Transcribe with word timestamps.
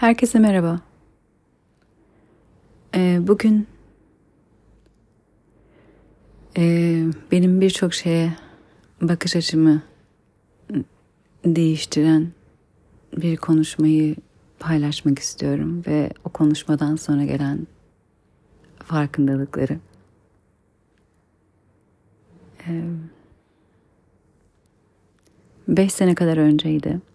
Herkese 0.00 0.38
merhaba. 0.38 0.80
Ee, 2.94 3.18
bugün 3.20 3.66
e, 6.56 6.62
benim 7.32 7.60
birçok 7.60 7.94
şeye 7.94 8.34
bakış 9.02 9.36
açımı 9.36 9.82
değiştiren 11.44 12.28
bir 13.16 13.36
konuşmayı 13.36 14.16
paylaşmak 14.58 15.18
istiyorum 15.18 15.82
ve 15.86 16.10
o 16.24 16.28
konuşmadan 16.28 16.96
sonra 16.96 17.24
gelen 17.24 17.66
farkındalıkları. 18.84 19.78
Ee, 22.68 22.82
beş 25.68 25.92
sene 25.92 26.14
kadar 26.14 26.36
önceydi. 26.36 27.09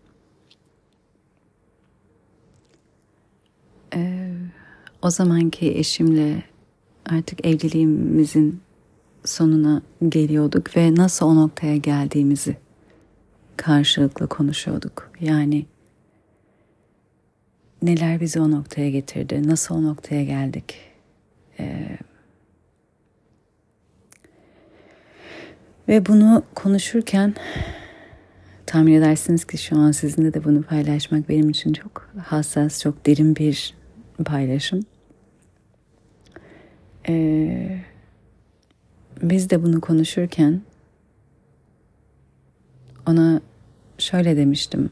O 5.05 5.09
zamanki 5.09 5.77
eşimle 5.77 6.43
artık 7.09 7.45
evliliğimizin 7.45 8.61
sonuna 9.25 9.81
geliyorduk 10.09 10.77
ve 10.77 10.95
nasıl 10.95 11.25
o 11.25 11.35
noktaya 11.35 11.77
geldiğimizi 11.77 12.57
karşılıklı 13.57 14.27
konuşuyorduk. 14.27 15.11
Yani 15.21 15.65
neler 17.81 18.21
bizi 18.21 18.39
o 18.39 18.51
noktaya 18.51 18.89
getirdi, 18.89 19.47
nasıl 19.47 19.75
o 19.75 19.83
noktaya 19.83 20.23
geldik. 20.23 20.75
Ee, 21.59 21.97
ve 25.87 26.05
bunu 26.05 26.43
konuşurken 26.55 27.35
tahmin 28.65 28.93
edersiniz 28.93 29.45
ki 29.45 29.57
şu 29.57 29.77
an 29.77 29.91
sizinle 29.91 30.33
de 30.33 30.43
bunu 30.43 30.63
paylaşmak 30.63 31.29
benim 31.29 31.49
için 31.49 31.73
çok 31.73 32.09
hassas, 32.23 32.81
çok 32.81 33.05
derin 33.05 33.35
bir 33.35 33.73
paylaşım. 34.25 34.85
Ee, 37.07 37.79
biz 39.21 39.49
de 39.49 39.63
bunu 39.63 39.81
konuşurken 39.81 40.61
ona 43.07 43.41
şöyle 43.97 44.37
demiştim. 44.37 44.89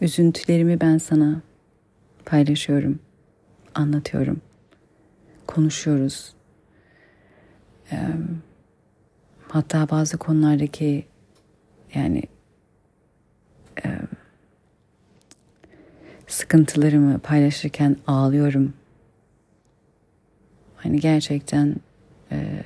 Üzüntülerimi 0.00 0.80
ben 0.80 0.98
sana 0.98 1.42
paylaşıyorum, 2.24 2.98
anlatıyorum, 3.74 4.40
konuşuyoruz. 5.46 6.32
Ee, 7.92 7.96
hatta 9.48 9.90
bazı 9.90 10.18
konulardaki 10.18 11.06
yani 11.94 12.22
e, 13.84 13.88
sıkıntılarımı 16.26 17.18
paylaşırken 17.18 17.96
ağlıyorum 18.06 18.72
Hani 20.78 21.00
gerçekten 21.00 21.76
e, 22.32 22.62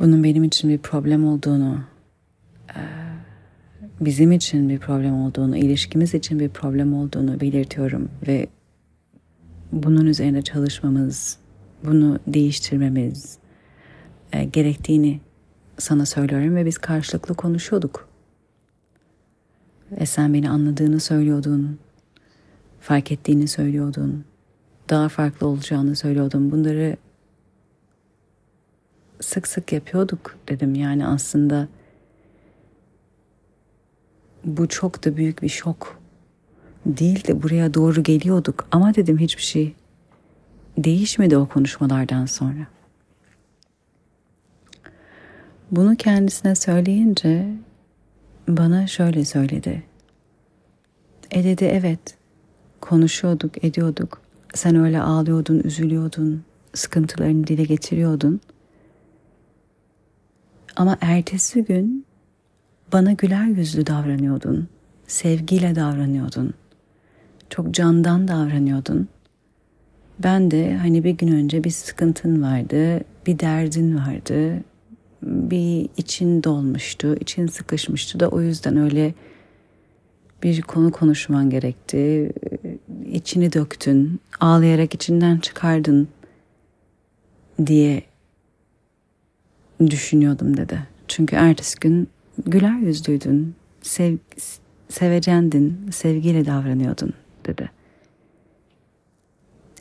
bunun 0.00 0.24
benim 0.24 0.44
için 0.44 0.70
bir 0.70 0.78
problem 0.78 1.26
olduğunu, 1.26 1.80
e, 2.76 2.80
bizim 4.00 4.32
için 4.32 4.68
bir 4.68 4.78
problem 4.78 5.14
olduğunu, 5.14 5.56
ilişkimiz 5.56 6.14
için 6.14 6.40
bir 6.40 6.48
problem 6.48 6.94
olduğunu 6.94 7.40
belirtiyorum 7.40 8.08
ve 8.28 8.46
bunun 9.72 10.06
üzerine 10.06 10.42
çalışmamız, 10.42 11.38
bunu 11.84 12.18
değiştirmemiz 12.26 13.38
e, 14.32 14.44
gerektiğini 14.44 15.20
sana 15.78 16.06
söylüyorum 16.06 16.56
ve 16.56 16.66
biz 16.66 16.78
karşılıklı 16.78 17.34
konuşuyorduk. 17.34 18.08
Ve 20.00 20.06
sen 20.06 20.34
beni 20.34 20.50
anladığını 20.50 21.00
söylüyordun, 21.00 21.78
fark 22.80 23.12
ettiğini 23.12 23.48
söylüyordun 23.48 24.24
daha 24.88 25.08
farklı 25.08 25.46
olacağını 25.46 25.96
söylüyordum. 25.96 26.50
Bunları 26.50 26.96
sık 29.20 29.48
sık 29.48 29.72
yapıyorduk 29.72 30.36
dedim. 30.48 30.74
Yani 30.74 31.06
aslında 31.06 31.68
bu 34.44 34.68
çok 34.68 35.04
da 35.04 35.16
büyük 35.16 35.42
bir 35.42 35.48
şok 35.48 36.00
değil 36.86 37.26
de 37.26 37.42
buraya 37.42 37.74
doğru 37.74 38.02
geliyorduk. 38.02 38.66
Ama 38.72 38.94
dedim 38.94 39.18
hiçbir 39.18 39.42
şey 39.42 39.74
değişmedi 40.78 41.36
o 41.36 41.46
konuşmalardan 41.46 42.26
sonra. 42.26 42.66
Bunu 45.70 45.96
kendisine 45.96 46.54
söyleyince 46.54 47.54
bana 48.48 48.86
şöyle 48.86 49.24
söyledi. 49.24 49.82
E 51.30 51.44
dedi 51.44 51.64
evet 51.64 52.00
konuşuyorduk 52.80 53.64
ediyorduk 53.64 54.23
sen 54.54 54.76
öyle 54.76 55.00
ağlıyordun, 55.00 55.60
üzülüyordun, 55.64 56.42
sıkıntılarını 56.74 57.46
dile 57.46 57.64
getiriyordun. 57.64 58.40
Ama 60.76 60.98
ertesi 61.00 61.64
gün 61.64 62.06
bana 62.92 63.12
güler 63.12 63.46
yüzlü 63.46 63.86
davranıyordun, 63.86 64.68
sevgiyle 65.06 65.74
davranıyordun, 65.74 66.54
çok 67.50 67.70
candan 67.70 68.28
davranıyordun. 68.28 69.08
Ben 70.18 70.50
de 70.50 70.76
hani 70.76 71.04
bir 71.04 71.10
gün 71.10 71.28
önce 71.28 71.64
bir 71.64 71.70
sıkıntın 71.70 72.42
vardı, 72.42 73.00
bir 73.26 73.38
derdin 73.38 73.96
vardı, 73.96 74.62
bir 75.22 75.88
için 75.96 76.42
dolmuştu, 76.42 77.16
için 77.16 77.46
sıkışmıştı 77.46 78.20
da 78.20 78.28
o 78.28 78.40
yüzden 78.40 78.76
öyle 78.76 79.14
bir 80.42 80.62
konu 80.62 80.90
konuşman 80.90 81.50
gerekti. 81.50 82.32
İçini 83.12 83.52
döktün, 83.52 84.20
ağlayarak 84.40 84.94
içinden 84.94 85.38
çıkardın 85.38 86.08
diye 87.66 88.02
düşünüyordum 89.80 90.56
dedi. 90.56 90.78
Çünkü 91.08 91.36
ertesi 91.36 91.80
gün 91.80 92.08
güler 92.46 92.78
yüzlüydün, 92.78 93.54
sev, 93.82 94.16
sevecendin, 94.88 95.90
sevgiyle 95.90 96.46
davranıyordun 96.46 97.12
dedi. 97.46 97.70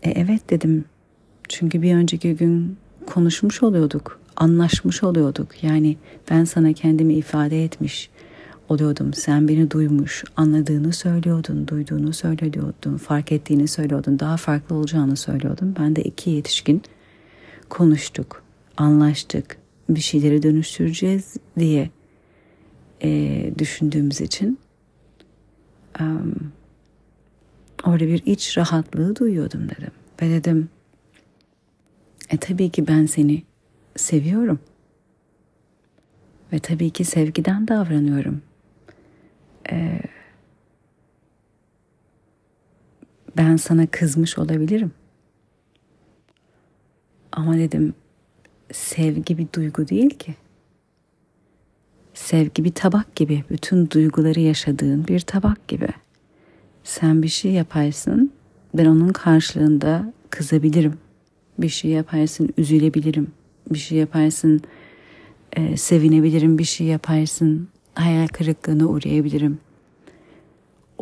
E 0.03 0.11
evet 0.11 0.49
dedim. 0.49 0.85
Çünkü 1.49 1.81
bir 1.81 1.95
önceki 1.95 2.35
gün 2.35 2.77
konuşmuş 3.05 3.63
oluyorduk, 3.63 4.19
anlaşmış 4.35 5.03
oluyorduk. 5.03 5.63
Yani 5.63 5.97
ben 6.31 6.43
sana 6.43 6.73
kendimi 6.73 7.13
ifade 7.13 7.63
etmiş, 7.63 8.09
oluyordum. 8.73 9.13
Sen 9.13 9.47
beni 9.47 9.71
duymuş, 9.71 10.23
anladığını 10.37 10.93
söylüyordun, 10.93 11.67
duyduğunu 11.67 12.13
söylüyordun, 12.13 12.97
fark 12.97 13.31
ettiğini 13.31 13.67
söylüyordun, 13.67 14.19
daha 14.19 14.37
farklı 14.37 14.75
olacağını 14.75 15.17
söylüyordun. 15.17 15.75
Ben 15.79 15.95
de 15.95 16.03
iki 16.03 16.29
yetişkin 16.29 16.81
konuştuk, 17.69 18.43
anlaştık, 18.77 19.57
bir 19.89 19.99
şeyleri 19.99 20.43
dönüştüreceğiz 20.43 21.37
diye 21.59 21.89
e, 23.03 23.51
düşündüğümüz 23.57 24.21
için 24.21 24.59
um, 25.99 26.51
orada 27.83 28.07
bir 28.07 28.23
iç 28.25 28.57
rahatlığı 28.57 29.15
duyuyordum 29.15 29.69
dedim. 29.69 29.91
Ve 30.21 30.29
dedim, 30.29 30.69
e 32.29 32.37
tabii 32.37 32.69
ki 32.69 32.87
ben 32.87 33.05
seni 33.05 33.43
seviyorum. 33.95 34.59
Ve 36.53 36.59
tabii 36.59 36.89
ki 36.89 37.05
sevgiden 37.05 37.67
davranıyorum 37.67 38.41
e, 39.73 39.99
ben 43.37 43.55
sana 43.55 43.87
kızmış 43.87 44.37
olabilirim. 44.37 44.91
Ama 47.31 47.57
dedim 47.57 47.93
sevgi 48.71 49.37
bir 49.37 49.47
duygu 49.55 49.87
değil 49.87 50.09
ki. 50.09 50.35
Sevgi 52.13 52.63
bir 52.63 52.71
tabak 52.71 53.15
gibi, 53.15 53.43
bütün 53.49 53.89
duyguları 53.89 54.39
yaşadığın 54.39 55.07
bir 55.07 55.19
tabak 55.19 55.67
gibi. 55.67 55.87
Sen 56.83 57.23
bir 57.23 57.27
şey 57.27 57.51
yaparsın, 57.51 58.31
ben 58.73 58.85
onun 58.85 59.09
karşılığında 59.09 60.13
kızabilirim. 60.29 60.97
Bir 61.57 61.69
şey 61.69 61.91
yaparsın, 61.91 62.49
üzülebilirim. 62.57 63.31
Bir 63.71 63.79
şey 63.79 63.97
yaparsın, 63.97 64.61
e, 65.53 65.77
sevinebilirim. 65.77 66.57
Bir 66.57 66.63
şey 66.63 66.87
yaparsın, 66.87 67.67
hayal 67.95 68.27
kırıklığına 68.27 68.85
uğrayabilirim. 68.85 69.59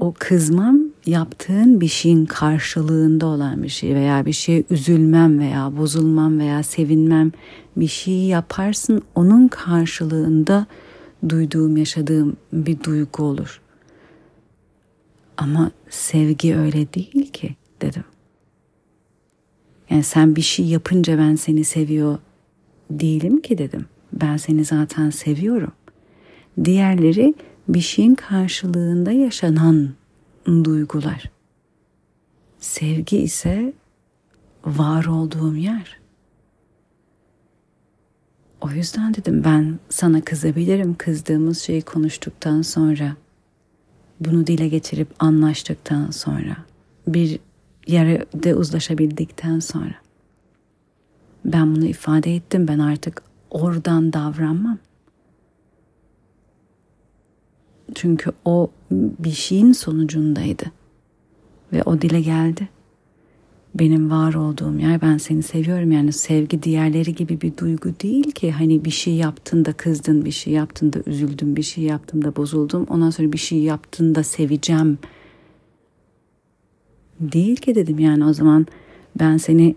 O 0.01 0.13
kızmam 0.19 0.79
yaptığın 1.05 1.81
bir 1.81 1.87
şeyin 1.87 2.25
karşılığında 2.25 3.25
olan 3.25 3.63
bir 3.63 3.69
şey 3.69 3.95
veya 3.95 4.25
bir 4.25 4.31
şeye 4.31 4.63
üzülmem 4.69 5.39
veya 5.39 5.77
bozulmam 5.77 6.39
veya 6.39 6.63
sevinmem 6.63 7.31
bir 7.75 7.87
şeyi 7.87 8.27
yaparsın 8.27 9.01
onun 9.15 9.47
karşılığında 9.47 10.65
duyduğum 11.29 11.77
yaşadığım 11.77 12.37
bir 12.53 12.83
duygu 12.83 13.23
olur. 13.23 13.61
Ama 15.37 15.71
sevgi 15.89 16.55
öyle 16.55 16.93
değil 16.93 17.31
ki 17.31 17.55
dedim. 17.81 18.03
Yani 19.89 20.03
sen 20.03 20.35
bir 20.35 20.41
şey 20.41 20.65
yapınca 20.65 21.17
ben 21.17 21.35
seni 21.35 21.63
seviyor 21.63 22.17
değilim 22.91 23.41
ki 23.41 23.57
dedim. 23.57 23.85
Ben 24.13 24.37
seni 24.37 24.65
zaten 24.65 25.09
seviyorum. 25.09 25.71
Diğerleri 26.63 27.33
bir 27.67 27.81
şeyin 27.81 28.15
karşılığında 28.15 29.11
yaşanan 29.11 29.89
duygular. 30.47 31.31
Sevgi 32.59 33.17
ise 33.17 33.73
var 34.65 35.05
olduğum 35.05 35.55
yer. 35.55 36.01
O 38.61 38.69
yüzden 38.69 39.13
dedim 39.13 39.43
ben 39.43 39.79
sana 39.89 40.21
kızabilirim 40.21 40.95
kızdığımız 40.95 41.61
şeyi 41.61 41.81
konuştuktan 41.81 42.61
sonra. 42.61 43.15
Bunu 44.19 44.47
dile 44.47 44.67
getirip 44.67 45.07
anlaştıktan 45.19 46.11
sonra. 46.11 46.57
Bir 47.07 47.39
yerde 47.87 48.55
uzlaşabildikten 48.55 49.59
sonra. 49.59 49.95
Ben 51.45 51.75
bunu 51.75 51.85
ifade 51.85 52.35
ettim. 52.35 52.67
Ben 52.67 52.79
artık 52.79 53.23
oradan 53.49 54.13
davranmam. 54.13 54.77
Çünkü 57.95 58.31
o 58.45 58.71
bir 58.91 59.31
şeyin 59.31 59.71
sonucundaydı. 59.71 60.63
Ve 61.73 61.83
o 61.83 62.01
dile 62.01 62.21
geldi. 62.21 62.69
Benim 63.75 64.11
var 64.11 64.33
olduğum 64.33 64.79
yer 64.79 65.01
ben 65.01 65.17
seni 65.17 65.43
seviyorum 65.43 65.91
yani 65.91 66.13
sevgi 66.13 66.63
diğerleri 66.63 67.15
gibi 67.15 67.41
bir 67.41 67.57
duygu 67.57 67.89
değil 68.03 68.31
ki 68.31 68.51
hani 68.51 68.85
bir 68.85 68.91
şey 68.91 69.13
yaptın 69.13 69.65
da 69.65 69.73
kızdın 69.73 70.25
bir 70.25 70.31
şey 70.31 70.53
yaptın 70.53 70.93
da 70.93 70.99
üzüldüm 71.05 71.55
bir 71.55 71.63
şey 71.63 71.83
yaptım 71.83 72.25
da 72.25 72.35
bozuldum 72.35 72.85
ondan 72.89 73.09
sonra 73.09 73.31
bir 73.31 73.37
şey 73.37 73.59
yaptın 73.59 74.15
da 74.15 74.23
seveceğim 74.23 74.97
değil 77.19 77.55
ki 77.55 77.75
dedim 77.75 77.99
yani 77.99 78.25
o 78.25 78.33
zaman 78.33 78.67
ben 79.19 79.37
seni 79.37 79.75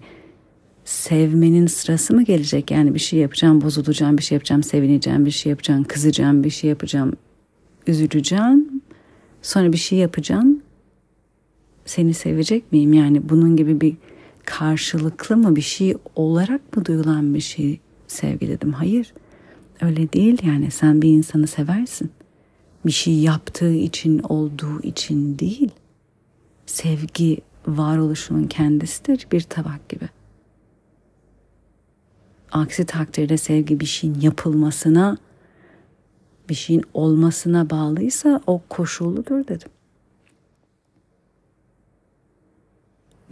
sevmenin 0.84 1.66
sırası 1.66 2.14
mı 2.14 2.22
gelecek? 2.22 2.70
Yani 2.70 2.94
bir 2.94 2.98
şey 2.98 3.18
yapacağım, 3.18 3.60
bozulacağım, 3.60 4.18
bir 4.18 4.22
şey 4.22 4.36
yapacağım, 4.36 4.62
sevineceğim, 4.62 5.26
bir 5.26 5.30
şey 5.30 5.50
yapacağım, 5.50 5.84
kızacağım, 5.84 6.44
bir 6.44 6.50
şey 6.50 6.70
yapacağım, 6.70 7.12
üzüleceğim. 7.86 8.82
Sonra 9.42 9.72
bir 9.72 9.78
şey 9.78 9.98
yapacağım. 9.98 10.62
Seni 11.84 12.14
sevecek 12.14 12.72
miyim? 12.72 12.92
Yani 12.92 13.28
bunun 13.28 13.56
gibi 13.56 13.80
bir 13.80 13.96
karşılıklı 14.44 15.36
mı 15.36 15.56
bir 15.56 15.60
şey 15.60 15.96
olarak 16.16 16.76
mı 16.76 16.84
duyulan 16.84 17.34
bir 17.34 17.40
şey 17.40 17.80
sevgi 18.06 18.48
dedim. 18.48 18.72
Hayır. 18.72 19.14
Öyle 19.80 20.12
değil 20.12 20.38
yani 20.46 20.70
sen 20.70 21.02
bir 21.02 21.08
insanı 21.08 21.46
seversin. 21.46 22.10
Bir 22.86 22.92
şey 22.92 23.14
yaptığı 23.14 23.72
için 23.72 24.18
olduğu 24.18 24.82
için 24.82 25.38
değil. 25.38 25.70
Sevgi 26.66 27.38
varoluşunun 27.66 28.44
kendisidir 28.44 29.26
bir 29.32 29.40
tabak 29.40 29.88
gibi. 29.88 30.08
Aksi 32.52 32.86
takdirde 32.86 33.36
sevgi 33.36 33.80
bir 33.80 33.86
şeyin 33.86 34.20
yapılmasına, 34.20 35.18
bir 36.48 36.54
şeyin 36.54 36.82
olmasına 36.94 37.70
bağlıysa 37.70 38.40
o 38.46 38.60
koşulludur 38.68 39.48
dedim. 39.48 39.68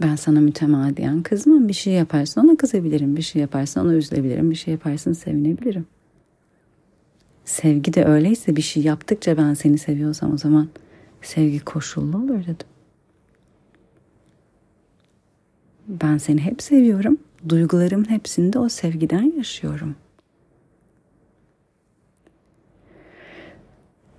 Ben 0.01 0.15
sana 0.15 0.39
mütemadiyen 0.39 1.23
kızmam. 1.23 1.67
Bir 1.67 1.73
şey 1.73 1.93
yaparsın 1.93 2.41
ona 2.41 2.57
kızabilirim. 2.57 3.17
Bir 3.17 3.21
şey 3.21 3.41
yaparsın 3.41 3.81
ona 3.81 3.93
üzülebilirim. 3.93 4.51
Bir 4.51 4.55
şey 4.55 4.71
yaparsın 4.71 5.13
sevinebilirim. 5.13 5.85
Sevgi 7.45 7.93
de 7.93 8.05
öyleyse 8.05 8.55
bir 8.55 8.61
şey 8.61 8.83
yaptıkça 8.83 9.37
ben 9.37 9.53
seni 9.53 9.77
seviyorsam 9.77 10.33
o 10.33 10.37
zaman 10.37 10.69
sevgi 11.21 11.59
koşullu 11.59 12.17
olur 12.17 12.43
dedim. 12.43 12.67
Ben 15.87 16.17
seni 16.17 16.41
hep 16.41 16.61
seviyorum. 16.61 17.17
Duygularımın 17.49 18.09
hepsinde 18.09 18.59
o 18.59 18.69
sevgiden 18.69 19.33
yaşıyorum. 19.37 19.95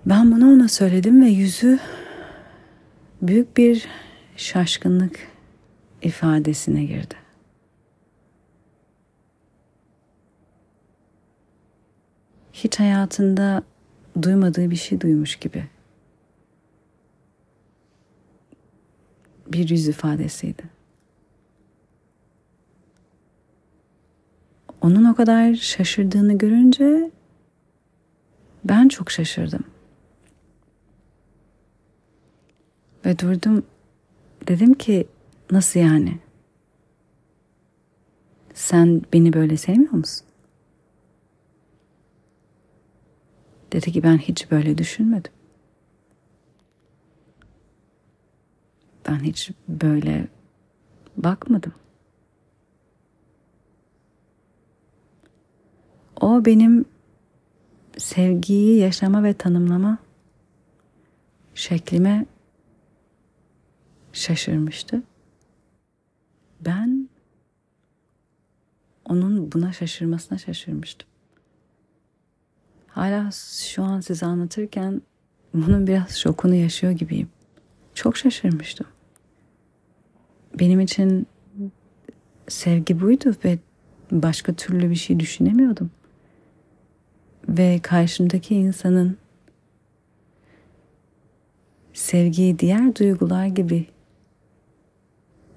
Ben 0.06 0.32
bunu 0.32 0.52
ona 0.52 0.68
söyledim 0.68 1.22
ve 1.22 1.26
yüzü 1.26 1.78
büyük 3.22 3.56
bir 3.56 3.88
şaşkınlık 4.36 5.28
ifadesine 6.02 6.84
girdi. 6.84 7.14
Hiç 12.52 12.80
hayatında 12.80 13.62
duymadığı 14.22 14.70
bir 14.70 14.76
şey 14.76 15.00
duymuş 15.00 15.36
gibi. 15.36 15.64
Bir 19.52 19.68
yüz 19.68 19.88
ifadesiydi. 19.88 20.62
Onun 24.80 25.04
o 25.04 25.14
kadar 25.14 25.54
şaşırdığını 25.54 26.38
görünce 26.38 27.10
ben 28.64 28.88
çok 28.88 29.10
şaşırdım. 29.10 29.73
Ve 33.04 33.18
durdum. 33.18 33.66
Dedim 34.48 34.74
ki 34.74 35.06
nasıl 35.50 35.80
yani? 35.80 36.18
Sen 38.54 39.02
beni 39.12 39.32
böyle 39.32 39.56
sevmiyor 39.56 39.92
musun? 39.92 40.26
Dedi 43.72 43.92
ki 43.92 44.02
ben 44.02 44.18
hiç 44.18 44.50
böyle 44.50 44.78
düşünmedim. 44.78 45.32
Ben 49.08 49.18
hiç 49.18 49.50
böyle 49.68 50.28
bakmadım. 51.16 51.72
O 56.20 56.44
benim 56.44 56.84
sevgiyi 57.98 58.78
yaşama 58.78 59.22
ve 59.24 59.34
tanımlama 59.34 59.98
şeklime 61.54 62.26
şaşırmıştı. 64.14 65.02
Ben 66.60 67.08
onun 69.04 69.52
buna 69.52 69.72
şaşırmasına 69.72 70.38
şaşırmıştım. 70.38 71.08
Hala 72.88 73.30
şu 73.60 73.82
an 73.82 74.00
size 74.00 74.26
anlatırken 74.26 75.02
bunun 75.54 75.86
biraz 75.86 76.18
şokunu 76.18 76.54
yaşıyor 76.54 76.92
gibiyim. 76.92 77.28
Çok 77.94 78.16
şaşırmıştım. 78.16 78.86
Benim 80.60 80.80
için 80.80 81.26
sevgi 82.48 83.00
buydu 83.00 83.34
ve 83.44 83.58
başka 84.10 84.52
türlü 84.52 84.90
bir 84.90 84.94
şey 84.94 85.20
düşünemiyordum 85.20 85.90
ve 87.48 87.80
karşımdaki 87.82 88.54
insanın 88.54 89.16
sevgiyi 91.92 92.58
diğer 92.58 92.96
duygular 92.96 93.46
gibi 93.46 93.86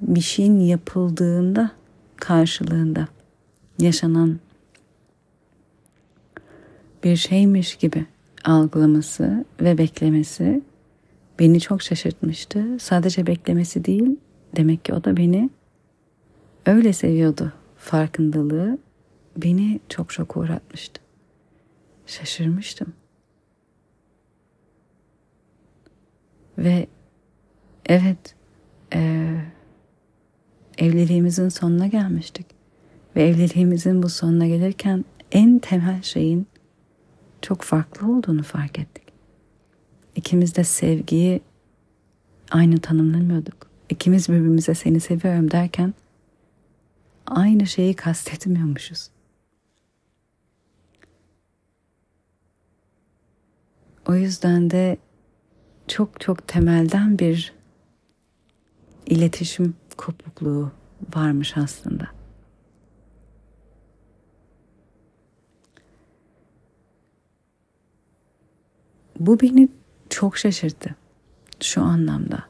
bir 0.01 0.21
şeyin 0.21 0.59
yapıldığında 0.59 1.71
karşılığında 2.15 3.07
yaşanan 3.79 4.39
bir 7.03 7.15
şeymiş 7.15 7.75
gibi 7.75 8.05
algılaması 8.45 9.45
ve 9.61 9.77
beklemesi 9.77 10.61
beni 11.39 11.59
çok 11.59 11.81
şaşırtmıştı. 11.81 12.77
Sadece 12.79 13.27
beklemesi 13.27 13.85
değil, 13.85 14.17
demek 14.55 14.85
ki 14.85 14.93
o 14.93 15.03
da 15.03 15.17
beni 15.17 15.49
öyle 16.65 16.93
seviyordu. 16.93 17.53
Farkındalığı 17.77 18.77
beni 19.37 19.79
çok 19.89 20.09
çok 20.09 20.37
uğratmıştı. 20.37 21.01
Şaşırmıştım. 22.07 22.93
Ve 26.57 26.87
evet 27.85 28.35
e, 28.93 29.31
evliliğimizin 30.77 31.49
sonuna 31.49 31.87
gelmiştik. 31.87 32.45
Ve 33.15 33.27
evliliğimizin 33.27 34.03
bu 34.03 34.09
sonuna 34.09 34.47
gelirken 34.47 35.05
en 35.31 35.59
temel 35.59 36.01
şeyin 36.01 36.47
çok 37.41 37.61
farklı 37.61 38.11
olduğunu 38.11 38.43
fark 38.43 38.79
ettik. 38.79 39.03
İkimiz 40.15 40.55
de 40.55 40.63
sevgiyi 40.63 41.41
aynı 42.51 42.77
tanımlamıyorduk. 42.77 43.67
İkimiz 43.89 44.29
birbirimize 44.29 44.73
seni 44.73 44.99
seviyorum 44.99 45.51
derken 45.51 45.93
aynı 47.25 47.67
şeyi 47.67 47.93
kastetmiyormuşuz. 47.93 49.09
O 54.07 54.15
yüzden 54.15 54.69
de 54.69 54.97
çok 55.87 56.21
çok 56.21 56.47
temelden 56.47 57.19
bir 57.19 57.56
iletişim 59.07 59.73
kopukluğu 59.97 60.71
varmış 61.15 61.57
aslında. 61.57 62.07
Bu 69.19 69.39
beni 69.39 69.69
çok 70.09 70.37
şaşırttı 70.37 70.95
şu 71.61 71.81
anlamda. 71.81 72.43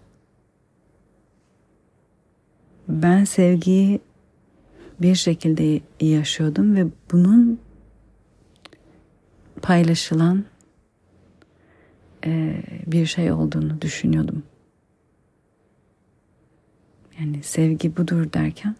Ben 2.87 3.23
sevgiyi 3.23 3.99
bir 5.01 5.15
şekilde 5.15 5.81
yaşıyordum 6.01 6.75
ve 6.75 6.87
bunun 7.11 7.59
paylaşılan 9.61 10.45
bir 12.87 13.05
şey 13.05 13.31
olduğunu 13.31 13.81
düşünüyordum. 13.81 14.43
Yani 17.19 17.43
sevgi 17.43 17.97
budur 17.97 18.33
derken 18.33 18.75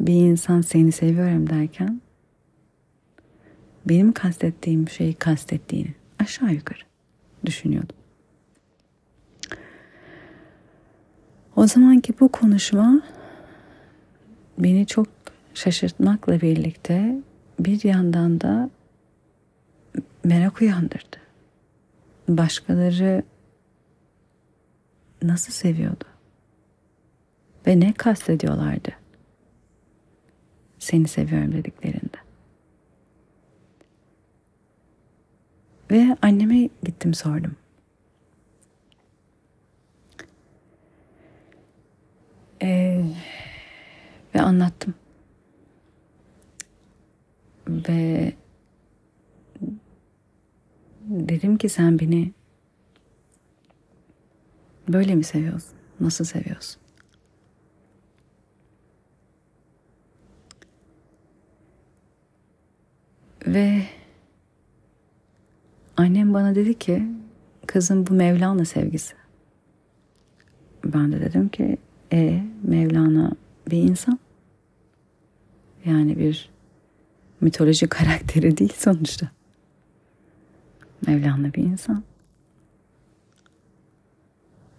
bir 0.00 0.14
insan 0.14 0.60
seni 0.60 0.92
seviyorum 0.92 1.50
derken 1.50 2.00
benim 3.88 4.12
kastettiğim 4.12 4.88
şeyi 4.88 5.14
kastettiğini 5.14 5.94
aşağı 6.18 6.52
yukarı 6.52 6.80
düşünüyordum. 7.46 7.96
O 11.56 11.66
zamanki 11.66 12.20
bu 12.20 12.28
konuşma 12.28 13.02
beni 14.58 14.86
çok 14.86 15.06
şaşırtmakla 15.54 16.40
birlikte 16.40 17.22
bir 17.60 17.84
yandan 17.84 18.40
da 18.40 18.70
merak 20.24 20.60
uyandırdı. 20.60 21.16
Başkaları 22.28 23.22
nasıl 25.22 25.52
seviyordu? 25.52 26.09
Ve 27.66 27.80
ne 27.80 27.92
kastediyorlardı? 27.92 28.88
Seni 30.78 31.08
seviyorum 31.08 31.52
dediklerinde. 31.52 32.16
Ve 35.90 36.16
anneme 36.22 36.68
gittim 36.82 37.14
sordum. 37.14 37.56
Ee, 42.62 43.04
ve 44.34 44.40
anlattım. 44.40 44.94
Ve 47.68 48.32
dedim 51.04 51.56
ki 51.58 51.68
sen 51.68 51.98
beni 51.98 52.32
böyle 54.88 55.14
mi 55.14 55.24
seviyorsun? 55.24 55.74
Nasıl 56.00 56.24
seviyorsun? 56.24 56.79
Ve 63.46 63.82
annem 65.96 66.34
bana 66.34 66.54
dedi 66.54 66.78
ki 66.78 67.06
kızım 67.66 68.06
bu 68.06 68.14
Mevlana 68.14 68.64
sevgisi. 68.64 69.14
Ben 70.84 71.12
de 71.12 71.20
dedim 71.20 71.48
ki 71.48 71.76
e 72.12 72.42
Mevlana 72.62 73.32
bir 73.70 73.82
insan. 73.82 74.18
Yani 75.84 76.18
bir 76.18 76.50
mitoloji 77.40 77.86
karakteri 77.88 78.56
değil 78.56 78.72
sonuçta. 78.76 79.30
Mevlana 81.06 81.54
bir 81.54 81.62
insan. 81.62 82.02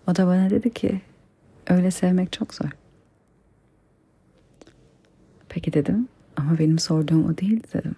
O 0.07 0.15
da 0.15 0.27
bana 0.27 0.49
dedi 0.49 0.73
ki 0.73 1.01
öyle 1.67 1.91
sevmek 1.91 2.31
çok 2.31 2.53
zor. 2.53 2.69
Peki 5.49 5.73
dedim 5.73 6.07
ama 6.35 6.59
benim 6.59 6.79
sorduğum 6.79 7.25
o 7.25 7.37
değil 7.37 7.63
dedim. 7.73 7.95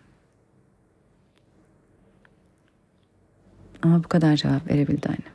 Ama 3.84 4.04
bu 4.04 4.08
kadar 4.08 4.36
cevap 4.36 4.68
verebildi 4.70 5.08
annem. 5.08 5.34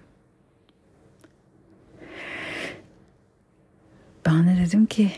Ben 4.27 4.47
de 4.47 4.67
dedim 4.67 4.87
ki 4.87 5.11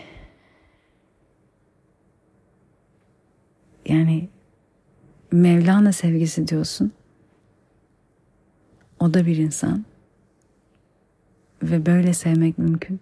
yani 3.86 4.28
Mevlana 5.32 5.92
sevgisi 5.92 6.48
diyorsun. 6.48 6.92
O 9.00 9.14
da 9.14 9.26
bir 9.26 9.36
insan. 9.36 9.84
Ve 11.62 11.86
böyle 11.86 12.14
sevmek 12.14 12.58
mümkün. 12.58 13.00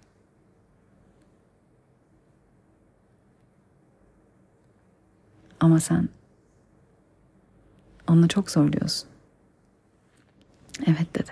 Ama 5.61 5.81
sen 5.81 6.09
onu 8.09 8.29
çok 8.29 8.51
zorluyorsun. 8.51 9.09
Evet 10.87 11.15
dedi. 11.15 11.31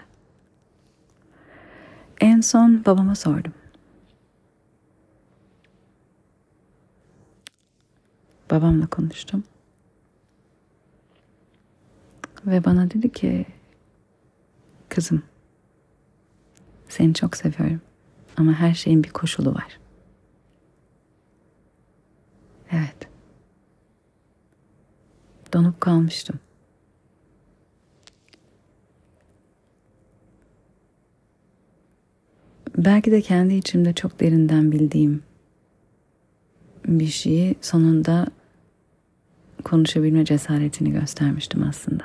En 2.21 2.41
son 2.41 2.85
babama 2.85 3.15
sordum. 3.15 3.53
Babamla 8.51 8.87
konuştum. 8.87 9.45
Ve 12.47 12.65
bana 12.65 12.91
dedi 12.91 13.13
ki 13.13 13.47
kızım 14.89 15.23
seni 16.89 17.15
çok 17.15 17.37
seviyorum 17.37 17.81
ama 18.37 18.53
her 18.53 18.75
şeyin 18.75 19.05
bir 19.05 19.11
koşulu 19.11 19.55
var. 19.55 19.79
Evet. 22.71 23.09
Donup 25.53 25.81
kalmıştım. 25.81 26.41
Belki 32.77 33.11
de 33.11 33.21
kendi 33.21 33.55
içimde 33.55 33.93
çok 33.93 34.21
derinden 34.21 34.73
bildiğim 34.73 35.23
bir 36.87 37.07
şeyi 37.07 37.55
sonunda 37.61 38.27
konuşabilme 39.65 40.25
cesaretini 40.25 40.93
göstermiştim 40.93 41.63
aslında. 41.63 42.05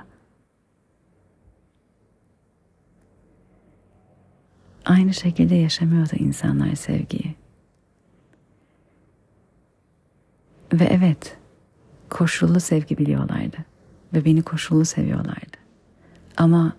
Aynı 4.86 5.14
şekilde 5.14 5.56
yaşamıyordu 5.56 6.16
insanlar 6.20 6.76
sevgiyi. 6.76 7.36
Ve 10.74 10.84
evet, 10.84 11.38
koşullu 12.10 12.60
sevgi 12.60 12.98
biliyorlardı 12.98 13.58
ve 14.14 14.26
beni 14.26 14.42
koşullu 14.42 14.86
seviyorlardı. 14.86 15.58
Ama 16.38 16.74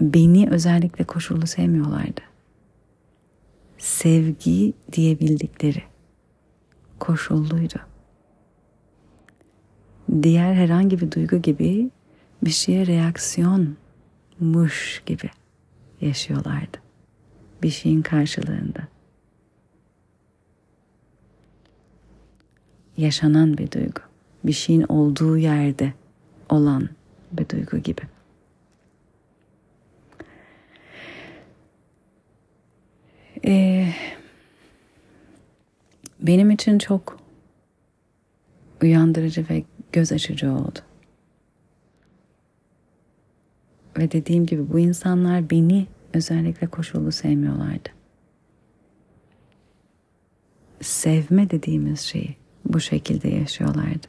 beni 0.00 0.48
özellikle 0.50 1.04
koşullu 1.04 1.46
sevmiyorlardı. 1.46 2.20
Sevgi 3.78 4.72
diyebildikleri 4.92 5.82
koşulluydu. 6.98 7.80
Diğer 10.22 10.54
herhangi 10.54 11.00
bir 11.00 11.12
duygu 11.12 11.36
gibi 11.36 11.90
bir 12.42 12.50
şeye 12.50 12.86
reaksiyonmuş 12.86 15.02
gibi 15.06 15.30
yaşıyorlardı. 16.00 16.78
Bir 17.62 17.70
şeyin 17.70 18.02
karşılığında. 18.02 18.88
Yaşanan 22.96 23.58
bir 23.58 23.72
duygu. 23.72 24.00
Bir 24.44 24.52
şeyin 24.52 24.84
olduğu 24.88 25.38
yerde 25.38 25.92
olan 26.48 26.88
bir 27.32 27.48
duygu 27.48 27.78
gibi. 27.78 28.02
Ee, 33.44 33.92
benim 36.20 36.50
için 36.50 36.78
çok 36.78 37.18
uyandırıcı 38.82 39.46
ve 39.50 39.64
göz 39.92 40.12
açıcı 40.12 40.52
oldu. 40.52 40.78
Ve 43.98 44.12
dediğim 44.12 44.46
gibi 44.46 44.72
bu 44.72 44.78
insanlar 44.78 45.50
beni 45.50 45.86
özellikle 46.14 46.66
koşullu 46.66 47.12
sevmiyorlardı. 47.12 47.88
Sevme 50.80 51.50
dediğimiz 51.50 52.00
şeyi 52.00 52.36
bu 52.64 52.80
şekilde 52.80 53.28
yaşıyorlardı. 53.28 54.06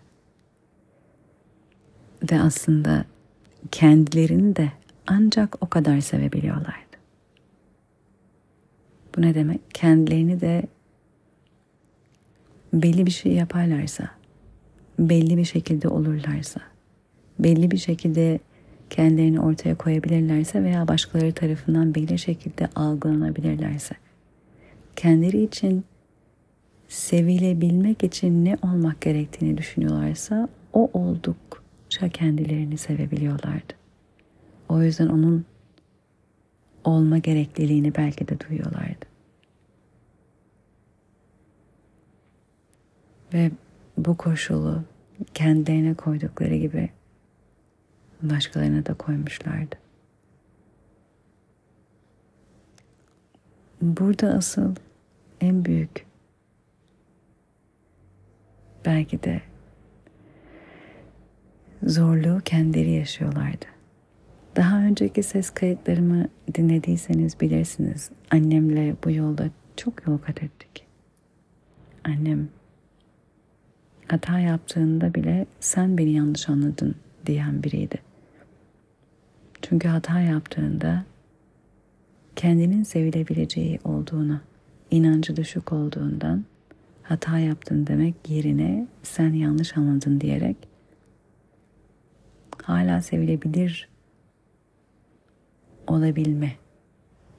Ve 2.32 2.42
aslında 2.42 3.06
kendilerini 3.72 4.56
de 4.56 4.72
ancak 5.08 5.64
o 5.64 5.70
kadar 5.70 6.00
sevebiliyorlardı. 6.00 6.89
Bu 9.20 9.24
ne 9.24 9.36
demek? 9.36 9.62
Kendilerini 9.74 10.42
de 10.42 10.64
belli 12.74 13.06
bir 13.06 13.12
şey 13.12 13.32
yaparlarsa, 13.32 14.10
belli 15.00 15.38
bir 15.38 15.46
şekilde 15.46 15.88
olurlarsa, 15.88 16.62
belli 17.40 17.72
bir 17.72 17.78
şekilde 17.78 18.40
kendilerini 18.90 19.40
ortaya 19.40 19.76
koyabilirlerse 19.76 20.64
veya 20.64 20.88
başkaları 20.88 21.34
tarafından 21.34 21.96
belli 21.96 22.20
şekilde 22.20 22.68
algılanabilirlerse, 22.76 23.96
kendileri 24.96 25.44
için 25.44 25.84
sevilebilmek 26.88 28.04
için 28.04 28.46
ne 28.46 28.58
olmak 28.62 29.02
gerektiğini 29.02 29.58
düşünüyorlarsa 29.58 30.50
o 30.74 30.90
oldukça 30.94 32.10
kendilerini 32.14 32.78
sevebiliyorlardı. 32.78 33.74
O 34.70 34.82
yüzden 34.82 35.08
onun 35.08 35.46
olma 36.84 37.18
gerekliliğini 37.18 37.96
belki 37.96 38.28
de 38.28 38.40
duyuyorlardı. 38.40 39.09
Ve 43.34 43.52
bu 43.98 44.18
koşulu 44.18 44.84
kendilerine 45.34 45.94
koydukları 45.94 46.56
gibi 46.56 46.90
başkalarına 48.22 48.86
da 48.86 48.94
koymuşlardı. 48.94 49.76
Burada 53.82 54.28
asıl 54.28 54.76
en 55.42 55.66
büyük 55.66 56.06
belki 58.86 59.24
de 59.24 59.42
zorluğu 61.84 62.42
kendileri 62.46 62.92
yaşıyorlardı. 62.92 63.66
Daha 64.56 64.78
önceki 64.78 65.24
ses 65.24 65.50
kayıtlarımı 65.50 66.28
dinlediyseniz 66.56 67.40
bilirsiniz. 67.40 68.12
Annemle 68.32 68.96
bu 69.04 69.12
yolda 69.12 69.50
çok 69.78 70.08
yol 70.08 70.18
kat 70.18 70.44
ettik. 70.44 70.86
Annem 72.04 72.50
hata 74.10 74.40
yaptığında 74.40 75.14
bile 75.14 75.46
sen 75.60 75.98
beni 75.98 76.12
yanlış 76.12 76.50
anladın 76.50 76.96
diyen 77.26 77.64
biriydi. 77.64 77.98
Çünkü 79.62 79.88
hata 79.88 80.20
yaptığında 80.20 81.06
kendinin 82.36 82.84
sevilebileceği 82.84 83.80
olduğuna, 83.84 84.42
inancı 84.92 85.36
düşük 85.36 85.74
olduğundan 85.74 86.46
hata 87.04 87.40
yaptın 87.40 87.88
demek 87.88 88.30
yerine 88.30 88.88
sen 89.04 89.34
yanlış 89.34 89.78
anladın 89.78 90.22
diyerek 90.22 90.58
hala 92.64 93.02
sevilebilir 93.02 93.90
olabilme 95.88 96.52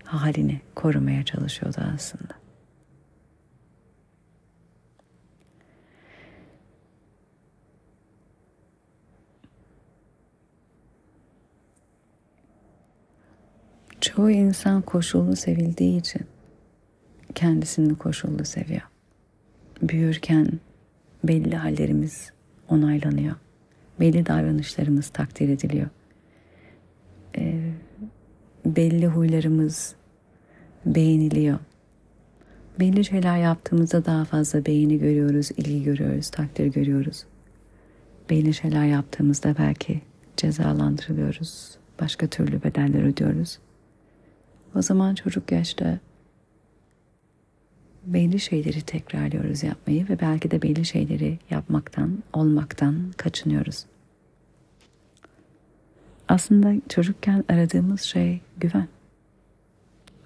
halini 0.04 0.60
korumaya 0.74 1.24
çalışıyordu 1.24 1.80
aslında. 1.94 2.39
Çoğu 14.00 14.30
insan 14.30 14.82
koşullu 14.82 15.36
sevildiği 15.36 16.00
için 16.00 16.22
kendisini 17.34 17.94
koşullu 17.94 18.44
seviyor. 18.44 18.82
Büyürken 19.82 20.48
belli 21.24 21.56
hallerimiz 21.56 22.32
onaylanıyor. 22.68 23.36
Belli 24.00 24.26
davranışlarımız 24.26 25.08
takdir 25.08 25.48
ediliyor. 25.48 25.88
Ee, 27.38 27.72
belli 28.66 29.06
huylarımız 29.06 29.94
beğeniliyor. 30.86 31.58
Belli 32.80 33.04
şeyler 33.04 33.38
yaptığımızda 33.38 34.04
daha 34.04 34.24
fazla 34.24 34.66
beğeni 34.66 34.98
görüyoruz, 34.98 35.50
ilgi 35.50 35.82
görüyoruz, 35.82 36.30
takdir 36.30 36.66
görüyoruz. 36.66 37.24
Belli 38.30 38.54
şeyler 38.54 38.84
yaptığımızda 38.84 39.54
belki 39.58 40.00
cezalandırılıyoruz, 40.36 41.70
başka 42.00 42.26
türlü 42.26 42.62
bedeller 42.62 43.02
ödüyoruz. 43.02 43.58
O 44.74 44.82
zaman 44.82 45.14
çocuk 45.14 45.52
yaşta 45.52 45.98
belli 48.06 48.40
şeyleri 48.40 48.82
tekrarlıyoruz 48.82 49.62
yapmayı 49.62 50.08
ve 50.08 50.20
belki 50.20 50.50
de 50.50 50.62
belli 50.62 50.84
şeyleri 50.84 51.38
yapmaktan, 51.50 52.22
olmaktan 52.32 53.12
kaçınıyoruz. 53.16 53.86
Aslında 56.28 56.74
çocukken 56.88 57.44
aradığımız 57.48 58.00
şey 58.00 58.40
güven. 58.56 58.88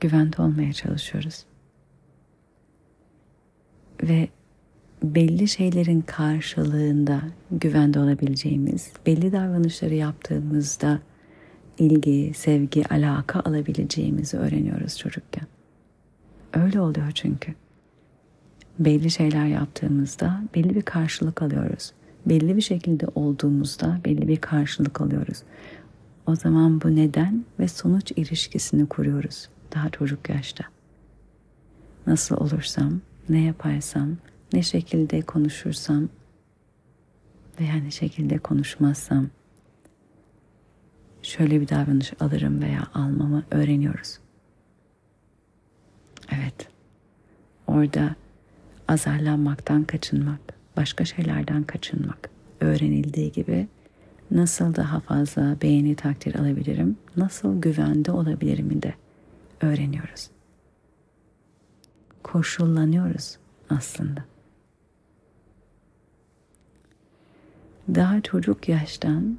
Güvende 0.00 0.42
olmaya 0.42 0.72
çalışıyoruz. 0.72 1.44
Ve 4.02 4.28
belli 5.02 5.48
şeylerin 5.48 6.00
karşılığında 6.00 7.22
güvende 7.50 8.00
olabileceğimiz, 8.00 8.92
belli 9.06 9.32
davranışları 9.32 9.94
yaptığımızda 9.94 11.00
ilgi, 11.78 12.32
sevgi, 12.34 12.88
alaka 12.88 13.40
alabileceğimizi 13.40 14.36
öğreniyoruz 14.36 14.98
çocukken. 14.98 15.46
Öyle 16.54 16.80
oluyor 16.80 17.10
çünkü. 17.14 17.54
Belli 18.78 19.10
şeyler 19.10 19.46
yaptığımızda 19.46 20.42
belli 20.54 20.74
bir 20.74 20.82
karşılık 20.82 21.42
alıyoruz. 21.42 21.92
Belli 22.26 22.56
bir 22.56 22.62
şekilde 22.62 23.06
olduğumuzda 23.14 24.00
belli 24.04 24.28
bir 24.28 24.37
karşılık 24.37 25.00
alıyoruz. 25.00 25.42
O 26.26 26.37
zaman 26.37 26.80
bu 26.80 26.96
neden 26.96 27.44
ve 27.58 27.68
sonuç 27.68 28.12
ilişkisini 28.16 28.87
kuruyoruz 28.87 29.48
daha 29.74 29.90
çocuk 29.90 30.28
yaşta. 30.28 30.64
Nasıl 32.06 32.37
olursam, 32.37 33.00
ne 33.28 33.40
yaparsam, 33.40 34.16
ne 34.52 34.62
şekilde 34.62 35.22
konuşursam 35.22 36.08
veya 37.60 37.74
ne 37.74 37.90
şekilde 37.90 38.38
konuşmazsam 38.38 39.28
şöyle 41.24 41.60
bir 41.60 41.68
davranış 41.68 42.12
alırım 42.20 42.62
veya 42.62 42.87
almamı 42.94 43.44
öğreniyoruz. 43.50 44.18
Evet. 46.32 46.68
Orada 47.66 48.14
azarlanmaktan 48.88 49.84
kaçınmak, 49.84 50.40
başka 50.76 51.04
şeylerden 51.04 51.62
kaçınmak 51.62 52.30
öğrenildiği 52.60 53.32
gibi 53.32 53.68
nasıl 54.30 54.74
daha 54.74 55.00
fazla 55.00 55.56
beğeni 55.62 55.94
takdir 55.94 56.34
alabilirim, 56.34 56.96
nasıl 57.16 57.60
güvende 57.60 58.12
olabilirim 58.12 58.82
de 58.82 58.94
öğreniyoruz. 59.60 60.30
Koşullanıyoruz 62.22 63.38
aslında. 63.70 64.24
Daha 67.94 68.20
çocuk 68.20 68.68
yaştan 68.68 69.38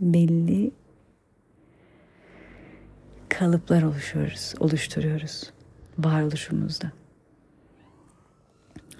belli 0.00 0.70
kalıplar 3.28 3.82
oluşuyoruz, 3.82 4.54
oluşturuyoruz 4.60 5.50
varoluşumuzda. 5.98 6.92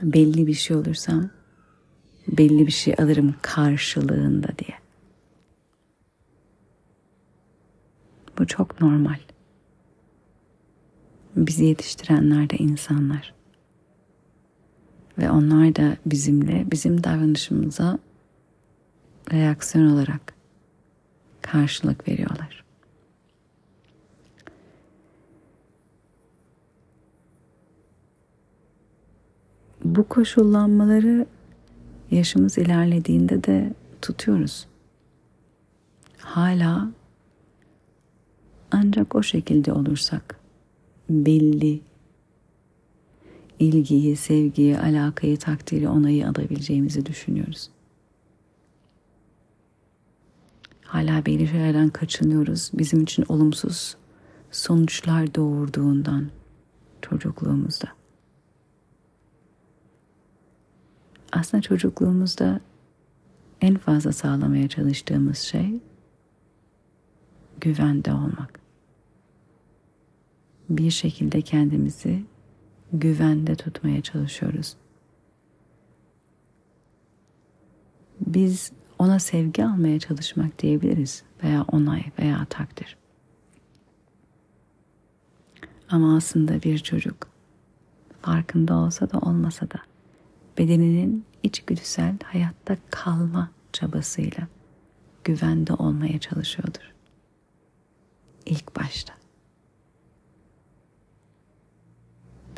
Belli 0.02 0.46
bir 0.46 0.54
şey 0.54 0.76
olursam 0.76 1.30
belli 2.28 2.66
bir 2.66 2.72
şey 2.72 2.94
alırım 2.98 3.34
karşılığında 3.42 4.48
diye. 4.58 4.78
Bu 8.38 8.46
çok 8.46 8.80
normal. 8.80 9.18
Bizi 11.36 11.64
yetiştirenler 11.64 12.50
de 12.50 12.56
insanlar. 12.56 13.34
Ve 15.18 15.30
onlar 15.30 15.76
da 15.76 15.96
bizimle, 16.06 16.64
bizim 16.70 17.04
davranışımıza 17.04 17.98
reaksiyon 19.32 19.86
olarak 19.86 20.39
karşılık 21.42 22.09
veriyorlar. 22.09 22.64
Bu 29.85 30.09
koşullanmaları 30.09 31.26
yaşımız 32.11 32.59
ilerlediğinde 32.59 33.44
de 33.44 33.72
tutuyoruz. 34.03 34.66
Hala 36.18 36.90
ancak 38.70 39.14
o 39.14 39.22
şekilde 39.22 39.72
olursak 39.72 40.40
belli 41.11 41.81
ilgiyi, 43.59 44.16
sevgiyi, 44.16 44.79
alakayı, 44.79 45.37
takdiri, 45.37 45.88
onayı 45.88 46.29
alabileceğimizi 46.29 47.07
düşünüyoruz. 47.07 47.70
Hala 50.90 51.26
belli 51.26 51.48
şeylerden 51.48 51.88
kaçınıyoruz. 51.88 52.70
Bizim 52.74 53.03
için 53.03 53.24
olumsuz 53.29 53.96
sonuçlar 54.50 55.35
doğurduğundan 55.35 56.31
çocukluğumuzda. 57.03 57.88
Aslında 61.33 61.62
çocukluğumuzda 61.62 62.61
en 63.61 63.76
fazla 63.76 64.12
sağlamaya 64.12 64.68
çalıştığımız 64.68 65.38
şey 65.38 65.81
güvende 67.61 68.12
olmak. 68.12 68.61
Bir 70.70 70.90
şekilde 70.90 71.42
kendimizi 71.42 72.24
güvende 72.92 73.57
tutmaya 73.57 74.03
çalışıyoruz. 74.03 74.76
Biz 78.26 78.72
ona 79.00 79.18
sevgi 79.18 79.64
almaya 79.64 79.98
çalışmak 79.98 80.58
diyebiliriz 80.58 81.22
veya 81.44 81.64
onay 81.72 82.04
veya 82.18 82.44
takdir. 82.44 82.96
Ama 85.88 86.16
aslında 86.16 86.62
bir 86.62 86.78
çocuk 86.78 87.16
farkında 88.22 88.74
olsa 88.74 89.10
da 89.10 89.18
olmasa 89.18 89.70
da 89.70 89.80
bedeninin 90.58 91.24
içgüdüsel 91.42 92.16
hayatta 92.24 92.76
kalma 92.90 93.50
çabasıyla 93.72 94.48
güvende 95.24 95.72
olmaya 95.72 96.20
çalışıyordur. 96.20 96.92
İlk 98.46 98.76
başta. 98.76 99.14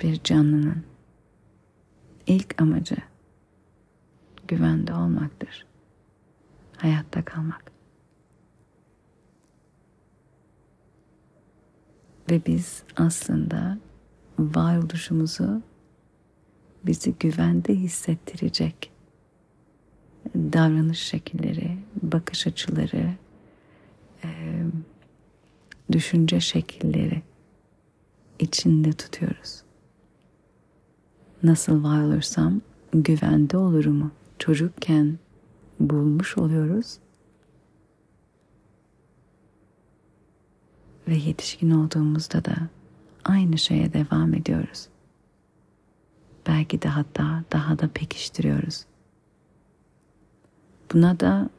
Bir 0.02 0.22
canlının 0.24 0.85
ilk 2.26 2.62
amacı 2.62 2.96
güvende 4.48 4.94
olmaktır 4.94 5.71
hayatta 6.83 7.25
kalmak. 7.25 7.73
Ve 12.31 12.42
biz 12.47 12.83
aslında 12.97 13.79
varoluşumuzu 14.38 15.62
bizi 16.87 17.14
güvende 17.21 17.75
hissettirecek 17.75 18.92
davranış 20.35 20.99
şekilleri, 20.99 21.79
bakış 22.03 22.47
açıları, 22.47 23.14
düşünce 25.92 26.40
şekilleri 26.40 27.23
içinde 28.38 28.92
tutuyoruz. 28.92 29.62
Nasıl 31.42 31.85
var 31.85 32.03
olursam 32.03 32.61
güvende 32.92 33.57
olurumu 33.57 34.11
çocukken 34.38 35.18
bulmuş 35.90 36.38
oluyoruz. 36.38 36.99
Ve 41.09 41.14
yetişkin 41.14 41.71
olduğumuzda 41.71 42.45
da 42.45 42.55
aynı 43.25 43.59
şeye 43.59 43.92
devam 43.92 44.35
ediyoruz. 44.35 44.88
Belki 46.47 46.83
de 46.83 46.88
hatta 46.88 47.45
daha 47.53 47.79
da 47.79 47.88
pekiştiriyoruz. 47.95 48.85
Buna 50.92 51.21
da 51.21 51.51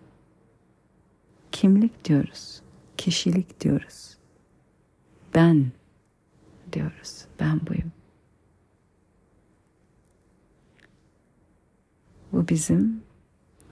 kimlik 1.52 2.06
diyoruz, 2.06 2.62
kişilik 2.98 3.62
diyoruz. 3.62 4.18
Ben 5.36 5.72
diyoruz. 6.74 7.26
Ben 7.40 7.68
buyum. 7.68 7.92
Bu 12.32 12.48
bizim 12.48 13.04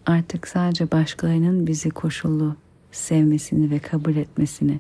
artık 0.06 0.48
sadece 0.48 0.92
başkalarının 0.92 1.68
bizi 1.68 1.90
koşullu 1.90 2.56
sevmesini 2.92 3.72
ve 3.72 3.80
kabul 3.80 4.16
etmesini 4.16 4.80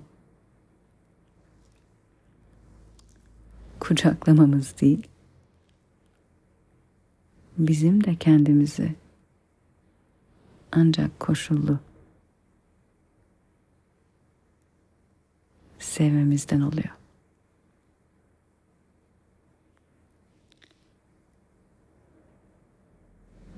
kucaklamamız 3.79 4.75
değil. 4.81 5.07
Bizim 7.57 8.03
de 8.03 8.15
kendimizi 8.15 8.95
ancak 10.71 11.19
koşullu 11.19 11.79
sevmemizden 15.79 16.61
oluyor. 16.61 17.00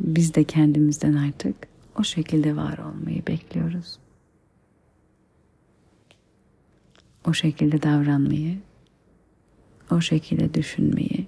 Biz 0.03 0.35
de 0.35 0.43
kendimizden 0.43 1.13
artık 1.13 1.55
o 1.99 2.03
şekilde 2.03 2.55
var 2.55 2.77
olmayı 2.77 3.27
bekliyoruz. 3.27 3.99
O 7.27 7.33
şekilde 7.33 7.81
davranmayı, 7.81 8.57
o 9.91 10.01
şekilde 10.01 10.53
düşünmeyi, 10.53 11.27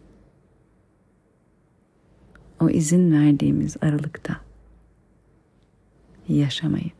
o 2.60 2.70
izin 2.70 3.12
verdiğimiz 3.12 3.78
aralıkta 3.82 4.42
yaşamayı. 6.28 6.92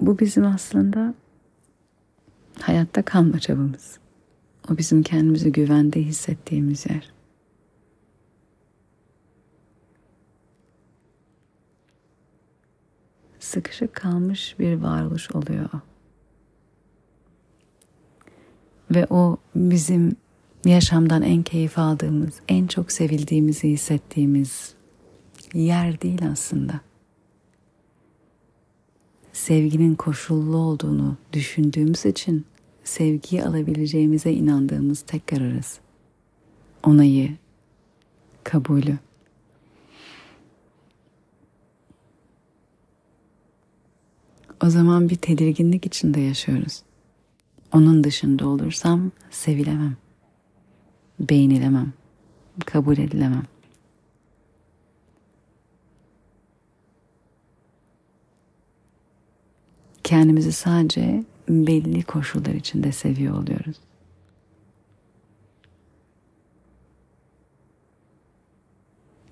Bu 0.00 0.18
bizim 0.18 0.46
aslında 0.46 1.14
hayatta 2.60 3.02
kalma 3.02 3.38
çabamız. 3.38 3.99
O 4.72 4.78
bizim 4.78 5.02
kendimizi 5.02 5.52
güvende 5.52 6.02
hissettiğimiz 6.02 6.86
yer. 6.90 7.12
Sıkışık 13.38 13.94
kalmış 13.94 14.56
bir 14.58 14.74
varoluş 14.74 15.30
oluyor 15.30 15.68
Ve 18.90 19.06
o 19.10 19.36
bizim 19.54 20.16
yaşamdan 20.64 21.22
en 21.22 21.42
keyif 21.42 21.78
aldığımız, 21.78 22.34
en 22.48 22.66
çok 22.66 22.92
sevildiğimizi 22.92 23.68
hissettiğimiz 23.68 24.74
yer 25.54 26.00
değil 26.00 26.28
aslında. 26.32 26.80
Sevginin 29.32 29.94
koşullu 29.94 30.56
olduğunu 30.56 31.16
düşündüğümüz 31.32 32.06
için 32.06 32.46
sevgiyi 32.90 33.44
alabileceğimize 33.44 34.32
inandığımız 34.32 35.00
tek 35.02 35.32
yer 35.32 35.40
arası. 35.40 35.80
Onayı, 36.82 37.36
kabulü. 38.44 38.98
O 44.64 44.70
zaman 44.70 45.08
bir 45.08 45.16
tedirginlik 45.16 45.86
içinde 45.86 46.20
yaşıyoruz. 46.20 46.82
Onun 47.72 48.04
dışında 48.04 48.48
olursam 48.48 49.10
sevilemem, 49.30 49.96
beğenilemem, 51.20 51.92
kabul 52.66 52.98
edilemem. 52.98 53.44
Kendimizi 60.04 60.52
sadece 60.52 61.24
belli 61.50 62.02
koşullar 62.02 62.54
içinde 62.54 62.92
seviyor 62.92 63.42
oluyoruz. 63.42 63.76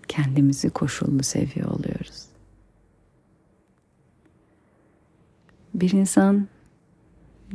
Kendimizi 0.09 0.71
koşullu 0.71 1.23
seviyor 1.23 1.71
oluyoruz. 1.71 2.25
Bir 5.75 5.93
insan 5.93 6.49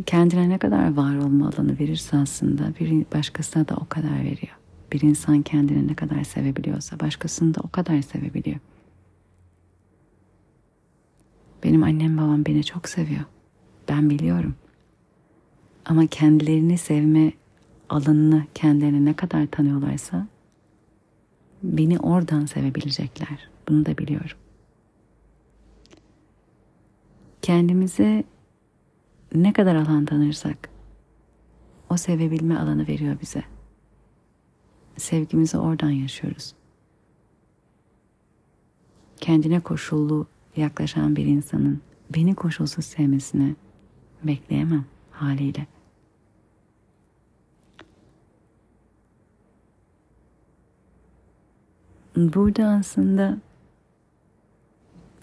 kendine 0.06 0.50
ne 0.50 0.58
kadar 0.58 0.94
var 0.94 1.16
olma 1.16 1.50
alanı 1.50 1.80
verirse 1.80 2.18
aslında 2.18 2.74
bir 2.80 3.06
başkasına 3.14 3.68
da 3.68 3.76
o 3.76 3.86
kadar 3.90 4.20
veriyor. 4.20 4.58
Bir 4.92 5.02
insan 5.02 5.42
kendini 5.42 5.88
ne 5.88 5.96
kadar 5.96 6.24
sevebiliyorsa 6.24 7.00
başkasını 7.00 7.56
da 7.56 7.62
o 7.64 7.70
kadar 7.70 8.02
sevebiliyor. 8.02 8.60
Benim 11.64 11.84
annem 11.84 12.18
babam 12.18 12.46
beni 12.46 12.64
çok 12.64 12.90
seviyor. 12.90 13.24
Ben 13.90 14.10
biliyorum. 14.10 14.56
Ama 15.86 16.08
kendilerini 16.08 16.78
sevme 16.78 17.34
alanını 17.90 18.46
kendilerine 18.54 19.06
ne 19.06 19.14
kadar 19.14 19.48
tanıyorlarsa 19.48 20.28
beni 21.64 22.00
oradan 22.00 22.46
sevebilecekler. 22.46 23.50
Bunu 23.70 23.86
da 23.86 23.98
biliyorum. 23.98 24.38
Kendimize 27.42 28.24
ne 29.36 29.54
kadar 29.54 29.76
alan 29.76 30.06
tanırsak 30.06 30.70
o 31.90 31.98
sevebilme 31.98 32.58
alanı 32.58 32.88
veriyor 32.88 33.18
bize. 33.22 33.44
Sevgimizi 34.98 35.58
oradan 35.58 35.90
yaşıyoruz. 35.90 36.54
Kendine 39.18 39.60
koşullu 39.60 40.28
yaklaşan 40.56 41.16
bir 41.16 41.26
insanın 41.26 41.82
beni 42.16 42.36
koşulsuz 42.36 42.86
sevmesine 42.86 43.56
bekleyemem 44.24 44.86
haliyle. 45.12 45.68
Burada 52.16 52.68
aslında 52.68 53.38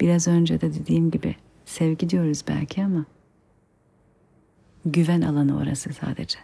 biraz 0.01 0.29
önce 0.29 0.61
de 0.61 0.75
dediğim 0.75 1.11
gibi 1.11 1.37
sevgi 1.65 2.11
diyoruz 2.11 2.45
belki 2.49 2.85
ama 2.85 3.05
güven 4.85 5.21
alanı 5.21 5.59
orası 5.59 5.93
sadece. 5.93 6.39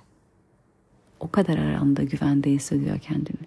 O 1.21 1.31
kadar 1.31 1.59
aramda 1.59 2.03
güvende 2.03 2.51
hissediyor 2.51 2.99
kendini. 2.99 3.47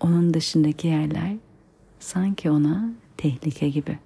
Onun 0.00 0.34
dışındaki 0.34 0.88
yerler 0.88 1.36
sanki 1.98 2.50
ona 2.50 2.90
tehlike 3.16 3.68
gibi. 3.68 3.98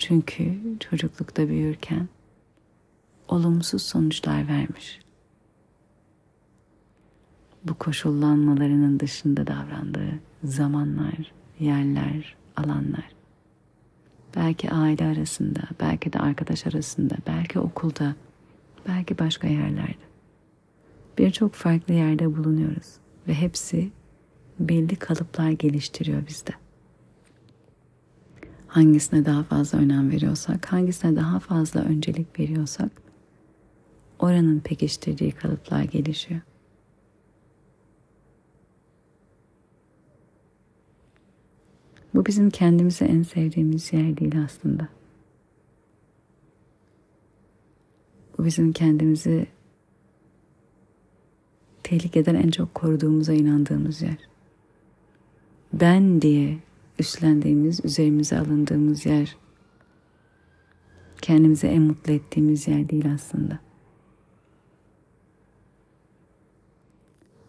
Çünkü 0.00 0.58
çocuklukta 0.80 1.48
büyürken 1.48 2.08
olumsuz 3.28 3.82
sonuçlar 3.82 4.48
vermiş. 4.48 5.00
Bu 7.64 7.74
koşullanmalarının 7.74 9.00
dışında 9.00 9.46
davrandığı 9.46 10.20
zamanlar, 10.44 11.32
yerler, 11.58 12.36
alanlar. 12.56 13.08
Belki 14.36 14.70
aile 14.70 15.04
arasında, 15.04 15.60
belki 15.80 16.12
de 16.12 16.18
arkadaş 16.18 16.66
arasında, 16.66 17.14
belki 17.26 17.58
okulda, 17.58 18.14
belki 18.88 19.18
başka 19.18 19.48
yerlerde. 19.48 20.10
Birçok 21.18 21.54
farklı 21.54 21.94
yerde 21.94 22.36
bulunuyoruz 22.36 22.92
ve 23.28 23.34
hepsi 23.34 23.90
belli 24.60 24.96
kalıplar 24.96 25.50
geliştiriyor 25.50 26.26
bizde 26.26 26.59
hangisine 28.70 29.24
daha 29.24 29.42
fazla 29.42 29.78
önem 29.78 30.10
veriyorsak, 30.10 30.72
hangisine 30.72 31.16
daha 31.16 31.40
fazla 31.40 31.80
öncelik 31.80 32.38
veriyorsak 32.40 32.90
oranın 34.18 34.60
pekiştirdiği 34.60 35.32
kalıplar 35.32 35.82
gelişiyor. 35.82 36.40
Bu 42.14 42.26
bizim 42.26 42.50
kendimize 42.50 43.04
en 43.04 43.22
sevdiğimiz 43.22 43.92
yer 43.92 44.16
değil 44.16 44.44
aslında. 44.44 44.88
O 48.38 48.44
bizim 48.44 48.72
kendimizi 48.72 49.46
tehlikeden 51.82 52.34
en 52.34 52.50
çok 52.50 52.74
koruduğumuza 52.74 53.32
inandığımız 53.32 54.02
yer. 54.02 54.18
Ben 55.72 56.22
diye 56.22 56.58
üstlendiğimiz, 57.00 57.84
üzerimize 57.84 58.38
alındığımız 58.38 59.06
yer 59.06 59.36
kendimizi 61.22 61.66
en 61.66 61.82
mutlu 61.82 62.12
ettiğimiz 62.12 62.68
yer 62.68 62.88
değil 62.88 63.12
aslında. 63.14 63.58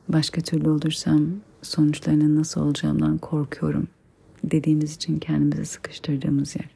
Başka 0.09 0.41
türlü 0.41 0.69
olursam 0.69 1.27
sonuçlarının 1.61 2.35
nasıl 2.35 2.61
olacağımdan 2.61 3.17
korkuyorum 3.17 3.87
dediğimiz 4.43 4.95
için 4.95 5.19
kendimizi 5.19 5.65
sıkıştırdığımız 5.65 6.55
yer. 6.55 6.69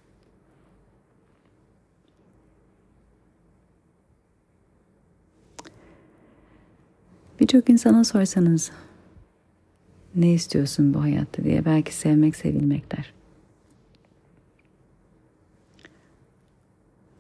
Birçok 7.40 7.70
insana 7.70 8.04
sorsanız 8.04 8.72
ne 10.16 10.34
istiyorsun 10.34 10.94
bu 10.94 11.02
hayatta 11.02 11.44
diye 11.44 11.66
belki 11.66 11.96
sevmek 11.96 12.36
sevilmek 12.36 12.92
der. 12.92 13.14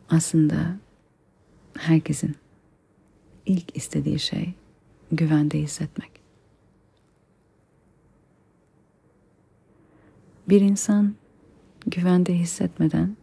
Aslında 0.09 0.77
herkesin 1.77 2.35
ilk 3.45 3.77
istediği 3.77 4.19
şey 4.19 4.53
güvende 5.11 5.59
hissetmek. 5.59 6.11
Bir 10.49 10.61
insan 10.61 11.15
güvende 11.87 12.33
hissetmeden 12.33 13.17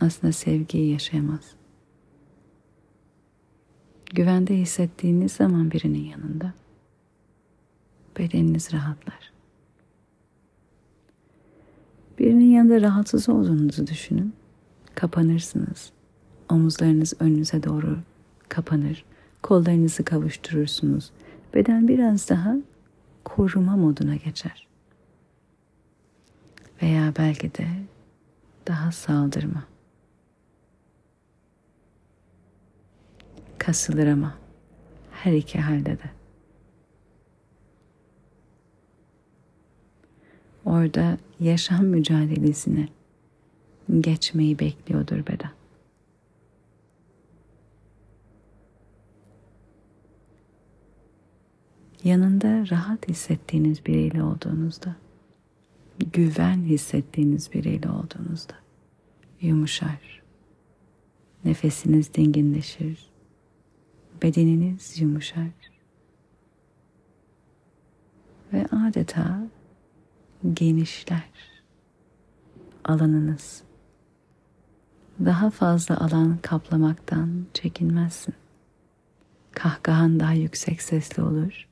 aslında 0.00 0.32
sevgiyi 0.32 0.92
yaşayamaz. 0.92 1.54
Güvende 4.14 4.56
hissettiğiniz 4.56 5.32
zaman 5.32 5.70
birinin 5.70 6.04
yanında 6.04 6.54
bedeniniz 8.20 8.72
rahatlar. 8.72 9.32
Birinin 12.18 12.50
yanında 12.50 12.80
rahatsız 12.80 13.28
olduğunuzu 13.28 13.86
düşünün. 13.86 14.34
Kapanırsınız. 14.94 15.90
Omuzlarınız 16.48 17.14
önünüze 17.20 17.62
doğru 17.62 17.98
kapanır. 18.48 19.04
Kollarınızı 19.42 20.04
kavuşturursunuz. 20.04 21.10
Beden 21.54 21.88
biraz 21.88 22.28
daha 22.28 22.56
koruma 23.24 23.76
moduna 23.76 24.16
geçer. 24.16 24.68
Veya 26.82 27.12
belki 27.18 27.54
de 27.54 27.66
daha 28.66 28.92
saldırma. 28.92 29.64
Kasılır 33.58 34.06
ama 34.06 34.34
her 35.12 35.32
iki 35.32 35.60
halde 35.60 35.98
de. 35.98 36.19
Orada 40.64 41.18
yaşam 41.40 41.86
mücadelesine 41.86 42.88
geçmeyi 44.00 44.58
bekliyordur 44.58 45.26
beden. 45.26 45.50
yanında 52.04 52.70
rahat 52.70 53.08
hissettiğiniz 53.08 53.86
biriyle 53.86 54.22
olduğunuzda, 54.22 54.96
güven 56.12 56.62
hissettiğiniz 56.62 57.52
biriyle 57.52 57.90
olduğunuzda 57.90 58.54
yumuşar. 59.40 60.22
Nefesiniz 61.44 62.14
dinginleşir. 62.14 63.10
Bedeniniz 64.22 65.00
yumuşar. 65.00 65.50
Ve 68.52 68.66
adeta 68.66 69.48
genişler 70.54 71.30
alanınız. 72.84 73.62
Daha 75.24 75.50
fazla 75.50 76.00
alan 76.00 76.38
kaplamaktan 76.42 77.46
çekinmezsin. 77.54 78.34
Kahkahan 79.52 80.20
daha 80.20 80.32
yüksek 80.32 80.82
sesli 80.82 81.22
olur 81.22 81.70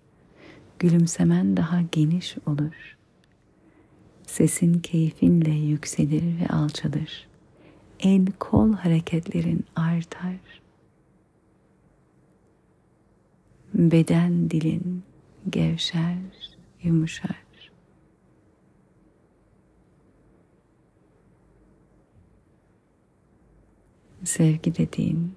gülümsemen 0.78 1.56
daha 1.56 1.82
geniş 1.92 2.36
olur. 2.46 2.96
Sesin 4.26 4.80
keyfinle 4.80 5.50
yükselir 5.50 6.40
ve 6.40 6.46
alçalır. 6.48 7.28
El 8.00 8.26
kol 8.38 8.72
hareketlerin 8.72 9.64
artar. 9.76 10.36
Beden 13.74 14.50
dilin 14.50 15.02
gevşer, 15.50 16.16
yumuşar. 16.82 17.47
Sevgi 24.24 24.76
dediğin 24.76 25.32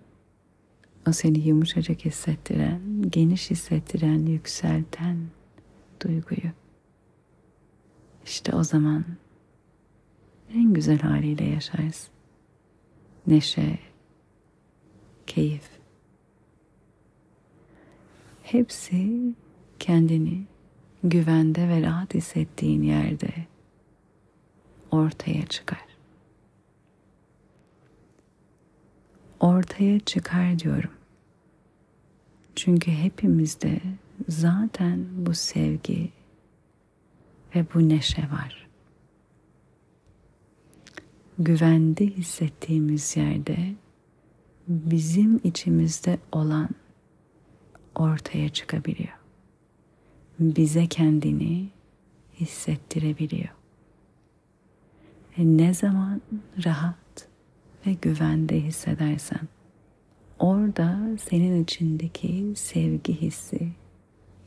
o 1.08 1.12
seni 1.12 1.40
yumuşacık 1.48 2.06
hissettiren, 2.06 2.82
geniş 3.10 3.50
hissettiren, 3.52 4.26
yükselten 4.26 5.18
duyguyu. 6.04 6.52
İşte 8.26 8.56
o 8.56 8.64
zaman 8.64 9.06
en 10.54 10.74
güzel 10.74 11.00
haliyle 11.00 11.44
yaşarsın. 11.46 12.14
Neşe, 13.28 13.80
keyif. 15.28 15.70
Hepsi 18.44 19.34
kendini 19.80 20.44
güvende 21.04 21.70
ve 21.70 21.82
rahat 21.82 22.14
hissettiğin 22.14 22.84
yerde 22.84 23.30
ortaya 24.92 25.46
çıkar. 25.46 25.91
Ortaya 29.42 30.00
çıkar 30.00 30.60
diyorum. 30.60 30.92
Çünkü 32.56 32.92
hepimizde 32.92 33.82
zaten 34.28 35.06
bu 35.14 35.34
sevgi 35.34 36.12
ve 37.56 37.66
bu 37.74 37.90
neşe 37.90 38.22
var. 38.22 38.68
Güvende 41.40 42.06
hissettiğimiz 42.06 43.18
yerde 43.18 43.76
bizim 44.68 45.42
içimizde 45.44 46.18
olan 46.32 46.70
ortaya 47.96 48.50
çıkabiliyor. 48.50 49.18
Bize 50.40 50.88
kendini 50.88 51.70
hissettirebiliyor. 52.40 53.50
E 55.38 55.58
ne 55.58 55.74
zaman 55.74 56.22
rahat 56.66 57.01
ve 57.86 57.94
güvende 57.94 58.62
hissedersen 58.62 59.48
orada 60.40 61.00
senin 61.30 61.64
içindeki 61.64 62.54
sevgi 62.56 63.22
hissi 63.22 63.72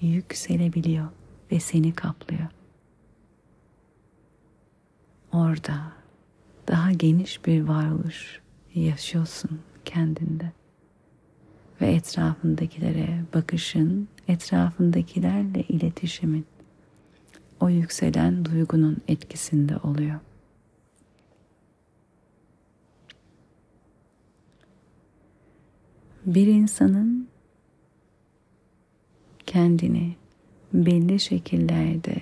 yükselebiliyor 0.01 1.09
ve 1.53 1.61
seni 1.61 1.95
kaplıyor. 1.95 2.49
Orada 5.33 5.93
daha 6.69 6.93
geniş 6.93 7.47
bir 7.47 7.63
varoluş 7.63 8.41
yaşıyorsun 8.75 9.61
kendinde. 9.85 10.53
Ve 11.81 11.87
etrafındakilere 11.87 13.25
bakışın, 13.35 14.09
etrafındakilerle 14.29 15.63
iletişimin 15.63 16.47
o 17.61 17.69
yükselen 17.69 18.45
duygunun 18.45 18.97
etkisinde 19.09 19.77
oluyor. 19.77 20.21
Bir 26.27 26.47
insanın 26.47 27.29
kendini 29.47 30.17
belli 30.73 31.21
şekillerde 31.21 32.17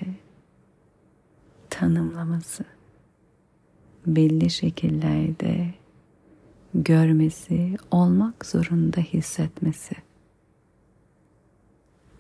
tanımlaması, 1.70 2.64
belli 4.06 4.50
şekillerde 4.50 5.74
görmesi, 6.74 7.76
olmak 7.90 8.46
zorunda 8.46 9.00
hissetmesi 9.00 9.94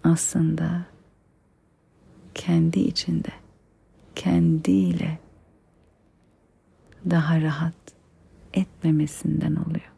aslında 0.04 0.86
kendi 2.34 2.80
içinde, 2.80 3.32
kendiyle 4.14 5.18
daha 7.10 7.40
rahat 7.40 7.74
etmemesinden 8.54 9.54
oluyor. 9.56 9.91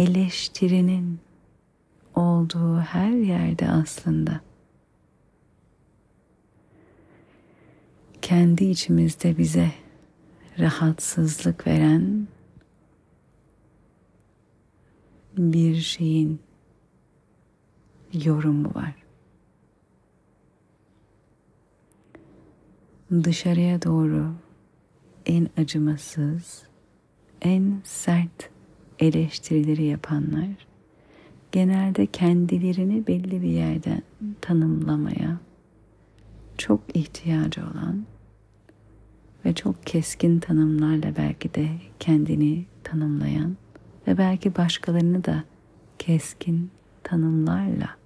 Eleştirinin 0.00 1.20
olduğu 2.14 2.80
her 2.80 3.10
yerde 3.10 3.68
aslında 3.68 4.40
kendi 8.22 8.64
içimizde 8.64 9.38
bize 9.38 9.72
rahatsızlık 10.58 11.66
veren 11.66 12.28
bir 15.36 15.76
şeyin 15.76 16.40
yorumu 18.12 18.74
var. 18.74 18.94
Dışarıya 23.24 23.82
doğru 23.82 24.34
en 25.26 25.48
acımasız, 25.56 26.62
en 27.42 27.80
sert 27.84 28.50
eleştirileri 29.00 29.84
yapanlar 29.84 30.48
genelde 31.52 32.06
kendilerini 32.06 33.06
belli 33.06 33.42
bir 33.42 33.50
yerden 33.50 34.02
tanımlamaya 34.40 35.40
çok 36.58 36.80
ihtiyacı 36.94 37.60
olan 37.60 38.04
ve 39.44 39.54
çok 39.54 39.86
keskin 39.86 40.40
tanımlarla 40.40 41.16
belki 41.16 41.54
de 41.54 41.68
kendini 42.00 42.64
tanımlayan 42.84 43.56
ve 44.06 44.18
belki 44.18 44.56
başkalarını 44.56 45.24
da 45.24 45.44
keskin 45.98 46.70
tanımlarla 47.02 47.96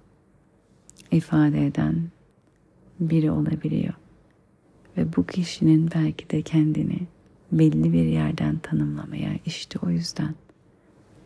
ifade 1.11 1.65
eden 1.65 1.95
biri 2.99 3.31
olabiliyor. 3.31 3.93
Ve 4.97 5.15
bu 5.15 5.25
kişinin 5.25 5.89
belki 5.95 6.29
de 6.29 6.41
kendini 6.41 6.99
belli 7.51 7.93
bir 7.93 8.05
yerden 8.05 8.57
tanımlamaya 8.57 9.29
işte 9.45 9.79
o 9.83 9.89
yüzden 9.89 10.35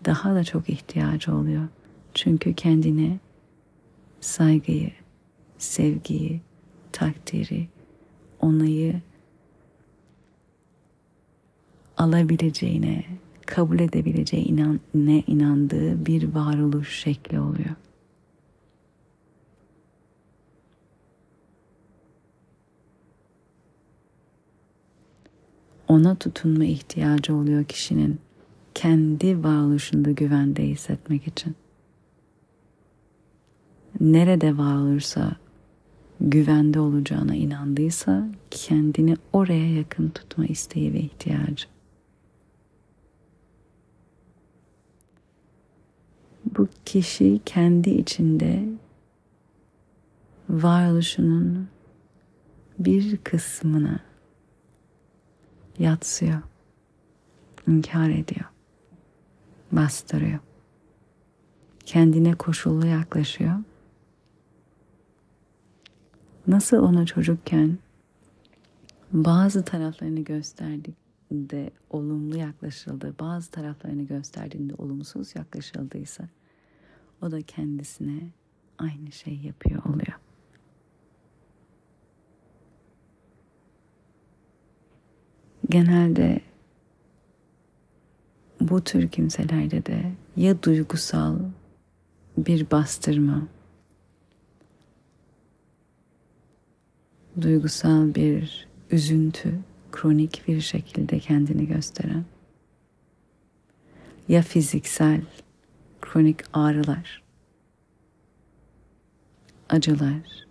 daha 0.06 0.36
da 0.36 0.44
çok 0.44 0.70
ihtiyacı 0.70 1.36
oluyor. 1.36 1.68
Çünkü 2.14 2.54
kendine 2.54 3.20
saygıyı, 4.22 4.92
sevgiyi, 5.58 6.42
takdiri, 6.92 7.68
onayı 8.40 9.02
alabileceğine, 11.98 13.04
kabul 13.46 13.80
edebileceğine 13.80 14.48
inan, 14.48 14.80
ne 14.94 15.24
inandığı 15.28 16.06
bir 16.06 16.34
varoluş 16.34 17.00
şekli 17.00 17.40
oluyor. 17.40 17.76
Ona 25.88 26.16
tutunma 26.16 26.66
ihtiyacı 26.66 27.36
oluyor 27.36 27.64
kişinin 27.64 28.20
kendi 28.76 29.44
varoluşunda 29.44 30.12
güvende 30.12 30.64
hissetmek 30.64 31.28
için. 31.28 31.56
Nerede 34.00 34.58
var 34.58 34.76
olursa 34.76 35.36
güvende 36.22 36.80
olacağına 36.80 37.36
inandıysa 37.36 38.28
kendini 38.52 39.18
oraya 39.34 39.74
yakın 39.74 40.10
tutma 40.10 40.46
isteği 40.46 40.94
ve 40.94 41.00
ihtiyacı. 41.00 41.68
bu 46.60 46.68
kişi 46.86 47.40
kendi 47.46 47.90
içinde 47.90 48.70
varoluşunun 50.50 51.68
bir 52.80 53.18
kısmını 53.18 54.00
yatsıyor, 55.80 56.42
inkar 57.68 58.10
ediyor, 58.10 58.46
bastırıyor. 59.72 60.40
Kendine 61.86 62.36
koşullu 62.36 62.86
yaklaşıyor. 62.88 63.56
Nasıl 66.48 66.78
ona 66.78 67.06
çocukken 67.06 67.78
bazı 69.12 69.64
taraflarını 69.66 70.20
gösterdik 70.20 70.96
de 71.32 71.70
olumlu 71.90 72.38
yaklaşıldı, 72.38 73.16
bazı 73.20 73.52
taraflarını 73.52 74.04
gösterdiğinde 74.04 74.74
olumsuz 74.78 75.36
yaklaşıldıysa 75.36 76.30
o 77.22 77.32
da 77.32 77.42
kendisine 77.42 78.32
aynı 78.78 79.12
şey 79.12 79.36
yapıyor 79.36 79.84
oluyor. 79.86 80.20
Genelde 85.70 86.42
bu 88.62 88.84
tür 88.84 89.08
kimselerde 89.08 89.86
de 89.86 90.12
ya 90.36 90.64
duygusal 90.64 91.40
bir 92.38 92.72
bastırma, 92.72 93.48
duygusal 97.42 98.16
bir 98.16 98.68
üzüntü, 98.92 99.60
kronik 99.92 100.44
bir 100.48 100.62
şekilde 100.62 101.20
kendini 101.20 101.68
gösteren 101.68 102.26
ya 104.28 104.42
fiziksel 104.42 105.22
kronik 106.02 106.40
ağrılar, 106.54 107.24
acılar, 109.70 110.48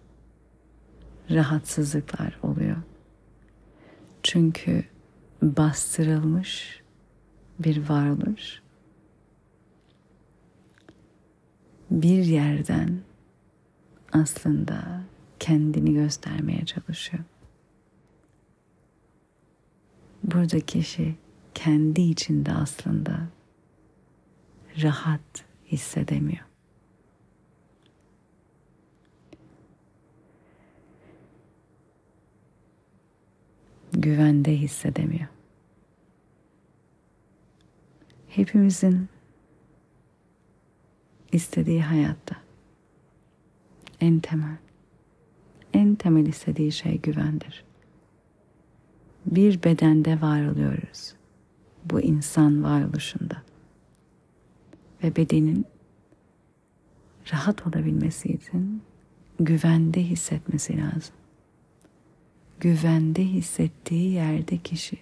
rahatsızlıklar 1.31 2.39
oluyor. 2.43 2.77
Çünkü 4.23 4.85
bastırılmış 5.43 6.78
bir 7.59 7.89
varoluş 7.89 8.63
bir 11.91 12.25
yerden 12.25 13.01
aslında 14.13 15.03
kendini 15.41 15.95
göstermeye 15.95 16.67
çalışıyor. 16.67 17.25
Burada 20.25 20.61
kişi 20.61 21.15
kendi 21.55 22.01
içinde 22.01 22.53
aslında 22.53 23.29
rahat 24.83 25.45
hissedemiyor. 25.67 26.45
Güvende 33.93 34.57
hissedemiyor. 34.57 35.38
Hepimizin 38.29 39.09
istediği 41.33 41.83
hayatta 41.83 42.37
en 44.01 44.21
temel 44.21 44.57
en 45.73 45.95
temel 45.95 46.27
istediği 46.27 46.73
şey 46.73 47.01
güvendir. 47.01 47.65
Bir 49.27 49.63
bedende 49.63 50.21
var 50.21 50.47
oluyoruz. 50.47 51.15
Bu 51.85 52.01
insan 52.01 52.65
varoluşunda 52.65 53.43
ve 55.03 55.17
bedenin 55.17 55.67
rahat 57.33 57.67
olabilmesi 57.67 58.29
için 58.29 58.83
güvende 59.41 60.03
hissetmesi 60.03 60.77
lazım. 60.77 61.15
Güvende 62.61 63.25
hissettiği 63.25 64.13
yerde 64.13 64.59
kişi 64.59 64.99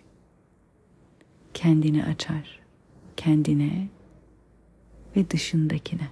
kendini 1.55 2.05
açar. 2.05 2.66
Kendine 3.17 3.89
ve 5.17 5.31
dışındakine. 5.31 6.09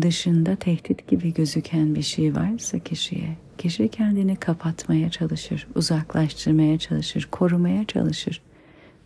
Dışında 0.00 0.56
tehdit 0.56 1.08
gibi 1.08 1.34
gözüken 1.34 1.94
bir 1.94 2.02
şey 2.02 2.36
varsa 2.36 2.78
kişiye, 2.78 3.36
kişi 3.58 3.88
kendini 3.88 4.36
kapatmaya 4.36 5.10
çalışır, 5.10 5.68
uzaklaştırmaya 5.74 6.78
çalışır, 6.78 7.28
korumaya 7.32 7.84
çalışır. 7.84 8.42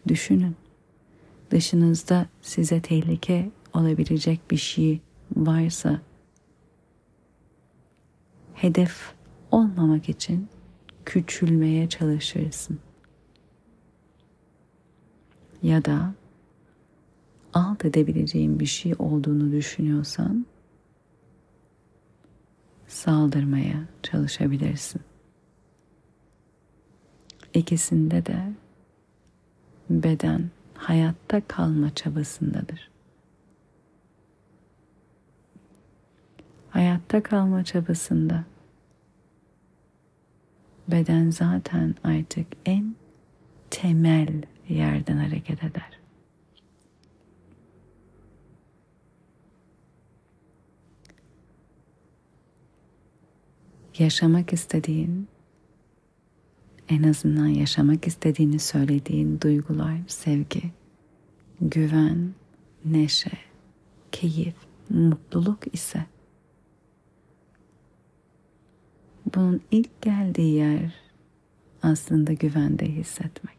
Düşünün 0.09 0.57
dışınızda 1.51 2.27
size 2.43 2.81
tehlike 2.81 3.51
olabilecek 3.75 4.51
bir 4.51 4.57
şey 4.57 5.01
varsa 5.37 6.01
hedef 8.55 9.15
olmamak 9.51 10.09
için 10.09 10.49
küçülmeye 11.05 11.89
çalışırsın. 11.89 12.79
Ya 15.63 15.85
da 15.85 16.15
alt 17.53 17.85
edebileceğin 17.85 18.61
bir 18.61 18.67
şey 18.67 18.95
olduğunu 18.99 19.53
düşünüyorsan 19.53 20.47
saldırmaya 22.87 23.85
çalışabilirsin. 24.03 25.01
İkisinde 27.55 28.27
de 28.27 28.53
beden 29.91 30.51
hayatta 30.75 31.41
kalma 31.49 31.95
çabasındadır. 31.95 32.91
Hayatta 36.71 37.23
kalma 37.23 37.65
çabasında 37.65 38.45
beden 40.89 41.31
zaten 41.31 41.95
artık 42.05 42.47
en 42.67 42.97
temel 43.71 44.43
yerden 44.69 45.17
hareket 45.17 45.65
eder. 45.65 46.01
Yaşamak 53.99 54.53
istediğin 54.53 55.29
en 56.89 57.03
azından 57.03 57.47
yaşamak 57.47 58.07
istediğini 58.07 58.59
söylediğin 58.59 59.41
duygular, 59.41 59.99
sevgi, 60.07 60.63
güven, 61.61 62.35
neşe, 62.85 63.39
keyif, 64.13 64.55
mutluluk 64.91 65.75
ise 65.75 66.07
bunun 69.35 69.61
ilk 69.71 70.03
geldiği 70.03 70.55
yer 70.55 70.95
aslında 71.83 72.33
güvende 72.33 72.87
hissetmek. 72.87 73.56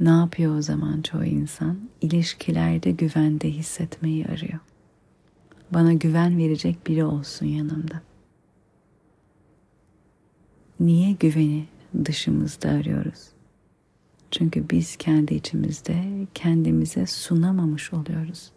Ne 0.00 0.08
yapıyor 0.08 0.56
o 0.56 0.62
zaman 0.62 1.02
çoğu 1.02 1.24
insan? 1.24 1.78
İlişkilerde 2.00 2.90
güvende 2.90 3.50
hissetmeyi 3.50 4.26
arıyor. 4.26 4.58
Bana 5.70 5.92
güven 5.92 6.38
verecek 6.38 6.86
biri 6.86 7.04
olsun 7.04 7.46
yanımda. 7.46 8.02
Niye 10.80 11.12
güveni 11.12 11.66
dışımızda 12.04 12.68
arıyoruz? 12.68 13.28
Çünkü 14.30 14.70
biz 14.70 14.96
kendi 14.96 15.34
içimizde 15.34 16.26
kendimize 16.34 17.06
sunamamış 17.06 17.92
oluyoruz. 17.92 18.52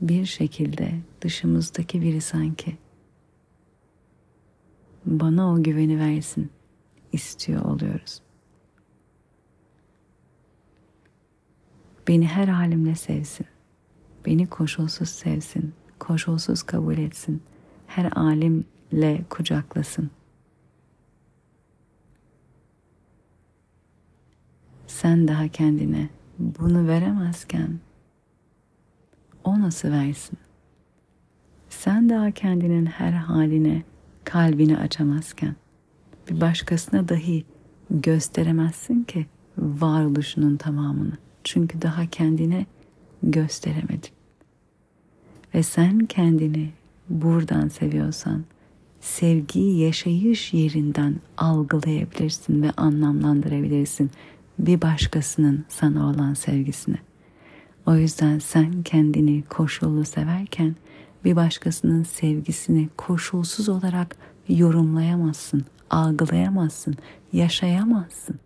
Bir 0.00 0.24
şekilde 0.24 1.00
dışımızdaki 1.20 2.02
biri 2.02 2.20
sanki 2.20 2.76
bana 5.06 5.52
o 5.52 5.62
güveni 5.62 5.98
versin 5.98 6.50
istiyor 7.12 7.64
oluyoruz. 7.64 8.25
Beni 12.08 12.26
her 12.26 12.48
halimle 12.48 12.94
sevsin. 12.94 13.46
Beni 14.26 14.46
koşulsuz 14.46 15.08
sevsin, 15.08 15.74
koşulsuz 15.98 16.62
kabul 16.62 16.98
etsin. 16.98 17.42
Her 17.86 18.12
alimle 18.16 19.24
kucaklasın. 19.30 20.10
Sen 24.86 25.28
daha 25.28 25.48
kendine 25.48 26.08
bunu 26.38 26.88
veremezken 26.88 27.78
o 29.44 29.60
nasıl 29.60 29.90
versin? 29.90 30.38
Sen 31.68 32.08
daha 32.08 32.30
kendinin 32.30 32.86
her 32.86 33.12
haline, 33.12 33.82
kalbini 34.24 34.78
açamazken 34.78 35.56
bir 36.30 36.40
başkasına 36.40 37.08
dahi 37.08 37.44
gösteremezsin 37.90 39.02
ki 39.02 39.26
varoluşunun 39.58 40.56
tamamını. 40.56 41.18
Çünkü 41.46 41.82
daha 41.82 42.06
kendine 42.06 42.66
gösteremedin. 43.22 44.10
Ve 45.54 45.62
sen 45.62 45.98
kendini 45.98 46.70
buradan 47.08 47.68
seviyorsan 47.68 48.44
sevgiyi 49.00 49.78
yaşayış 49.78 50.52
yerinden 50.52 51.16
algılayabilirsin 51.36 52.62
ve 52.62 52.70
anlamlandırabilirsin 52.70 54.10
bir 54.58 54.82
başkasının 54.82 55.64
sana 55.68 56.10
olan 56.10 56.34
sevgisini. 56.34 56.98
O 57.86 57.96
yüzden 57.96 58.38
sen 58.38 58.82
kendini 58.82 59.42
koşullu 59.42 60.04
severken 60.04 60.76
bir 61.24 61.36
başkasının 61.36 62.02
sevgisini 62.02 62.88
koşulsuz 62.96 63.68
olarak 63.68 64.16
yorumlayamazsın, 64.48 65.64
algılayamazsın, 65.90 66.94
yaşayamazsın. 67.32 68.45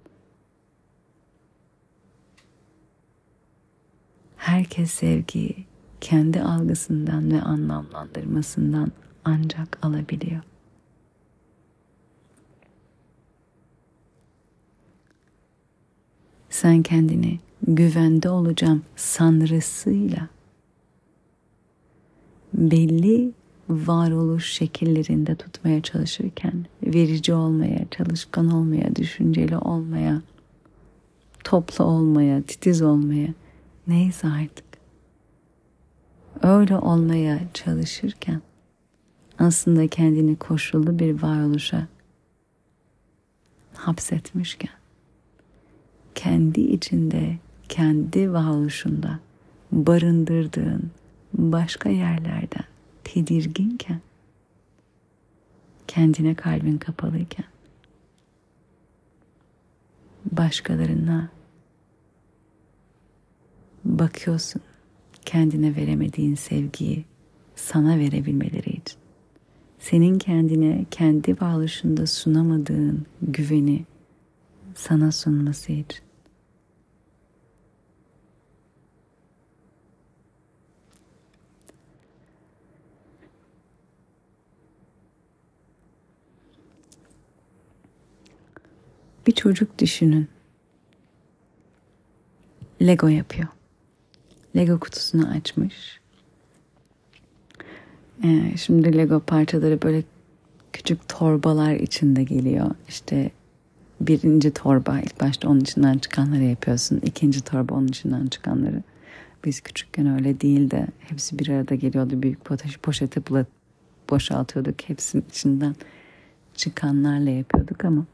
Herkes 4.41 4.91
sevgiyi 4.91 5.65
kendi 6.01 6.41
algısından 6.41 7.31
ve 7.31 7.43
anlamlandırmasından 7.43 8.93
ancak 9.25 9.79
alabiliyor. 9.83 10.41
Sen 16.51 16.83
kendini 16.83 17.39
güvende 17.69 18.31
olacağım 18.31 18.83
sanrısıyla 18.97 20.29
belli 22.55 23.33
varoluş 23.69 24.53
şekillerinde 24.53 25.35
tutmaya 25.35 25.83
çalışırken 25.83 26.67
verici 26.83 27.35
olmaya, 27.35 27.87
çalışkan 27.91 28.51
olmaya, 28.51 28.97
düşünceli 28.97 29.59
olmaya, 29.59 30.23
toplu 31.45 31.85
olmaya, 31.85 32.43
titiz 32.43 32.83
olmaya 32.83 33.29
neyse 33.91 34.29
artık. 34.29 34.65
Öyle 36.43 36.77
olmaya 36.77 37.41
çalışırken 37.55 38.43
aslında 39.39 39.89
kendini 39.89 40.37
koşullu 40.37 40.99
bir 40.99 41.23
varoluşa 41.23 41.87
hapsetmişken 43.75 44.81
kendi 46.15 46.61
içinde, 46.61 47.39
kendi 47.69 48.33
varoluşunda 48.33 49.19
barındırdığın 49.73 50.91
başka 51.35 51.89
yerlerden 51.89 52.65
tedirginken 53.05 54.01
kendine 55.89 56.35
kalbin 56.35 56.79
kapalıyken 56.79 57.47
başkalarına 60.33 61.29
bakıyorsun 63.85 64.63
kendine 65.25 65.77
veremediğin 65.77 66.35
sevgiyi 66.35 67.05
sana 67.57 67.99
verebilmeleri 67.99 68.71
için. 68.71 68.99
Senin 69.79 70.19
kendine 70.19 70.87
kendi 70.91 71.41
varoluşunda 71.41 72.07
sunamadığın 72.07 73.07
güveni 73.23 73.85
sana 74.75 75.13
sunması 75.13 75.73
için. 75.73 76.01
Bir 89.27 89.33
çocuk 89.33 89.79
düşünün. 89.79 90.29
Lego 92.83 93.09
yapıyor. 93.09 93.49
Lego 94.57 94.81
kutusunu 94.81 95.29
açmış. 95.29 96.01
Ee, 98.25 98.57
şimdi 98.57 98.99
Lego 98.99 99.21
parçaları 99.21 99.83
böyle 99.83 100.03
küçük 100.73 101.09
torbalar 101.09 101.75
içinde 101.75 102.23
geliyor. 102.23 102.71
İşte 102.89 103.31
birinci 104.01 104.51
torba 104.51 105.01
ilk 105.01 105.21
başta 105.21 105.49
onun 105.49 105.61
içinden 105.61 105.99
çıkanları 105.99 106.43
yapıyorsun. 106.43 107.01
İkinci 107.05 107.41
torba 107.41 107.75
onun 107.75 107.89
içinden 107.89 108.27
çıkanları. 108.27 108.83
Biz 109.45 109.61
küçükken 109.61 110.07
öyle 110.15 110.41
değil 110.41 110.71
de 110.71 110.87
hepsi 110.99 111.39
bir 111.39 111.49
arada 111.49 111.75
geliyordu. 111.75 112.23
Büyük 112.23 112.45
poşeti 112.83 113.23
boşaltıyorduk. 114.11 114.89
Hepsinin 114.89 115.25
içinden 115.31 115.77
çıkanlarla 116.55 117.31
yapıyorduk 117.31 117.85
ama 117.85 118.05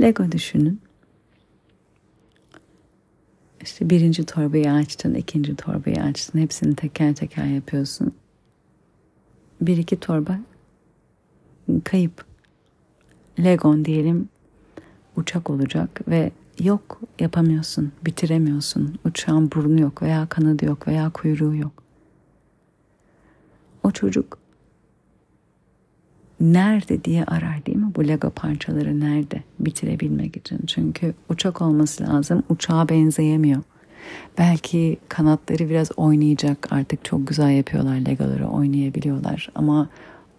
Lego 0.00 0.32
düşünün. 0.32 0.80
İşte 3.62 3.90
birinci 3.90 4.26
torbayı 4.26 4.72
açtın, 4.72 5.14
ikinci 5.14 5.56
torbayı 5.56 6.02
açtın. 6.02 6.38
Hepsini 6.38 6.76
teker 6.76 7.14
teker 7.14 7.44
yapıyorsun. 7.44 8.12
Bir 9.60 9.76
iki 9.76 10.00
torba 10.00 10.38
kayıp. 11.84 12.24
Legon 13.38 13.84
diyelim 13.84 14.28
uçak 15.16 15.50
olacak 15.50 16.08
ve 16.08 16.32
yok 16.58 17.00
yapamıyorsun, 17.18 17.92
bitiremiyorsun. 18.04 18.98
Uçağın 19.04 19.50
burnu 19.52 19.80
yok 19.80 20.02
veya 20.02 20.26
kanadı 20.26 20.64
yok 20.64 20.88
veya 20.88 21.10
kuyruğu 21.10 21.56
yok. 21.56 21.72
O 23.82 23.90
çocuk 23.90 24.38
nerede 26.40 27.04
diye 27.04 27.24
arar 27.24 27.66
değil 27.66 27.78
mi? 27.78 27.92
Bu 27.96 28.08
Lego 28.08 28.30
parçaları 28.30 29.00
nerede 29.00 29.42
bitirebilmek 29.60 30.36
için. 30.36 30.60
Çünkü 30.66 31.14
uçak 31.28 31.62
olması 31.62 32.04
lazım. 32.04 32.42
Uçağa 32.48 32.88
benzeyemiyor. 32.88 33.62
Belki 34.38 34.96
kanatları 35.08 35.70
biraz 35.70 35.90
oynayacak. 35.96 36.72
Artık 36.72 37.04
çok 37.04 37.26
güzel 37.26 37.50
yapıyorlar 37.50 37.96
Legoları 37.96 38.48
oynayabiliyorlar. 38.48 39.48
Ama 39.54 39.88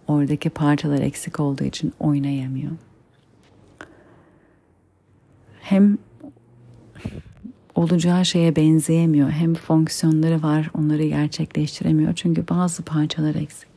oradaki 0.07 0.49
parçalar 0.49 0.99
eksik 0.99 1.39
olduğu 1.39 1.63
için 1.63 1.93
oynayamıyor. 1.99 2.71
Hem 5.61 5.97
olacağı 7.75 8.25
şeye 8.25 8.55
benzeyemiyor. 8.55 9.29
Hem 9.29 9.53
fonksiyonları 9.53 10.43
var 10.43 10.71
onları 10.73 11.03
gerçekleştiremiyor. 11.03 12.13
Çünkü 12.15 12.47
bazı 12.49 12.83
parçalar 12.83 13.35
eksik. 13.35 13.70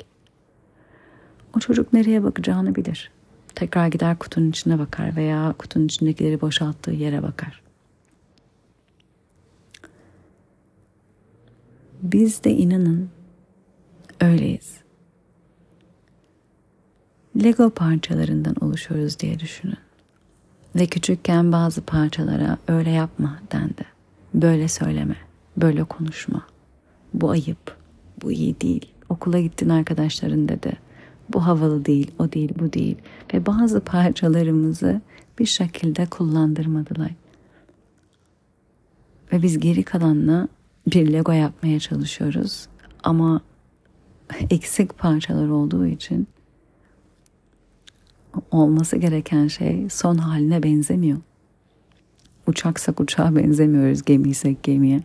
O 1.57 1.61
çocuk 1.61 1.93
nereye 1.93 2.23
bakacağını 2.23 2.75
bilir. 2.75 3.11
Tekrar 3.55 3.89
gider 3.89 4.19
kutunun 4.19 4.51
içine 4.51 4.79
bakar 4.79 5.17
veya 5.17 5.55
kutunun 5.59 5.87
içindekileri 5.87 6.41
boşalttığı 6.41 6.91
yere 6.91 7.23
bakar. 7.23 7.63
Biz 12.03 12.45
de 12.45 12.51
inanın 12.51 13.11
öyleyiz. 14.21 14.75
Lego 17.43 17.71
parçalarından 17.71 18.55
oluşuyoruz 18.61 19.19
diye 19.19 19.39
düşünün. 19.39 19.79
Ve 20.77 20.87
küçükken 20.87 21.53
bazı 21.53 21.83
parçalara 21.83 22.59
öyle 22.69 22.91
yapma 22.91 23.39
dendi. 23.53 23.85
Böyle 24.35 24.69
söyleme, 24.69 25.17
böyle 25.57 25.85
konuşma. 25.85 26.47
Bu 27.15 27.31
ayıp, 27.31 27.77
bu 28.23 28.33
iyi 28.33 28.61
değil. 28.61 28.93
Okula 29.09 29.41
gittin 29.41 29.69
arkadaşların 29.69 30.49
dedi. 30.49 30.84
Bu 31.29 31.47
havalı 31.47 31.85
değil, 31.85 32.11
o 32.19 32.33
değil, 32.33 32.53
bu 32.59 32.73
değil. 32.73 32.97
Ve 33.35 33.47
bazı 33.47 33.81
parçalarımızı 33.81 35.01
bir 35.39 35.47
şekilde 35.47 36.07
kullandırmadılar. 36.07 37.11
Ve 39.33 39.43
biz 39.43 39.61
geri 39.61 39.83
kalanla 39.83 40.49
bir 40.87 41.13
Lego 41.13 41.33
yapmaya 41.33 41.81
çalışıyoruz. 41.81 42.67
Ama 43.05 43.41
eksik 44.51 44.99
parçalar 44.99 45.49
olduğu 45.49 45.87
için 45.87 46.29
olması 48.51 48.97
gereken 48.97 49.47
şey 49.47 49.91
son 49.91 50.17
haline 50.17 50.63
benzemiyor. 50.63 51.19
Uçaksak 52.47 53.01
uçağa 53.01 53.37
benzemiyoruz, 53.37 54.03
gemiysek 54.03 54.63
gemiye. 54.63 55.01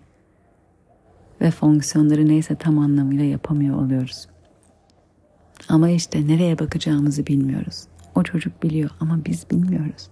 Ve 1.42 1.52
fonksiyonları 1.52 2.28
neyse 2.28 2.56
tam 2.56 2.80
anlamıyla 2.80 3.26
yapamıyor 3.26 3.76
oluyoruz. 3.82 4.28
Ama 5.70 5.90
işte 5.90 6.28
nereye 6.28 6.60
bakacağımızı 6.60 7.28
bilmiyoruz. 7.28 7.88
O 8.16 8.24
çocuk 8.24 8.64
biliyor 8.64 8.90
ama 9.00 9.26
biz 9.26 9.50
bilmiyoruz. 9.52 10.10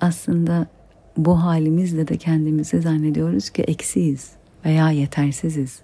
Aslında 0.00 0.66
bu 1.16 1.42
halimizle 1.42 2.08
de 2.08 2.16
kendimizi 2.16 2.82
zannediyoruz 2.82 3.50
ki 3.50 3.62
eksiyiz 3.62 4.32
veya 4.64 4.90
yetersiziz. 4.90 5.82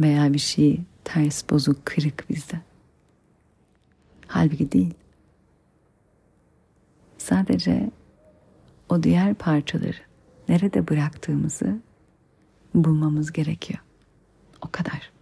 Veya 0.00 0.32
bir 0.32 0.38
şey 0.38 0.80
ters, 1.04 1.50
bozuk, 1.50 1.86
kırık 1.86 2.30
bizde. 2.30 2.60
Halbuki 4.26 4.72
değil. 4.72 4.94
Sadece 7.18 7.90
o 8.88 9.02
diğer 9.02 9.34
parçaları 9.34 10.00
nerede 10.48 10.88
bıraktığımızı 10.88 11.78
bulmamız 12.74 13.32
gerekiyor. 13.32 13.85
O 14.66 14.68
kadar. 14.72 15.12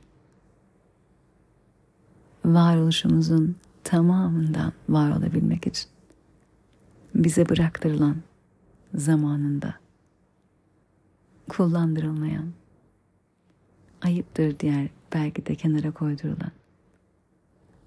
Varoluşumuzun 2.45 3.57
tamamından 3.85 4.73
var 4.89 5.11
olabilmek 5.11 5.67
için 5.67 5.91
bize 7.15 7.49
bıraktırılan 7.49 8.17
zamanında 8.95 9.75
kullandırılmayan 11.49 12.53
ayıptır 14.03 14.59
diğer 14.59 14.89
belki 15.15 15.47
de 15.47 15.55
kenara 15.55 15.91
koydurulan 15.91 16.53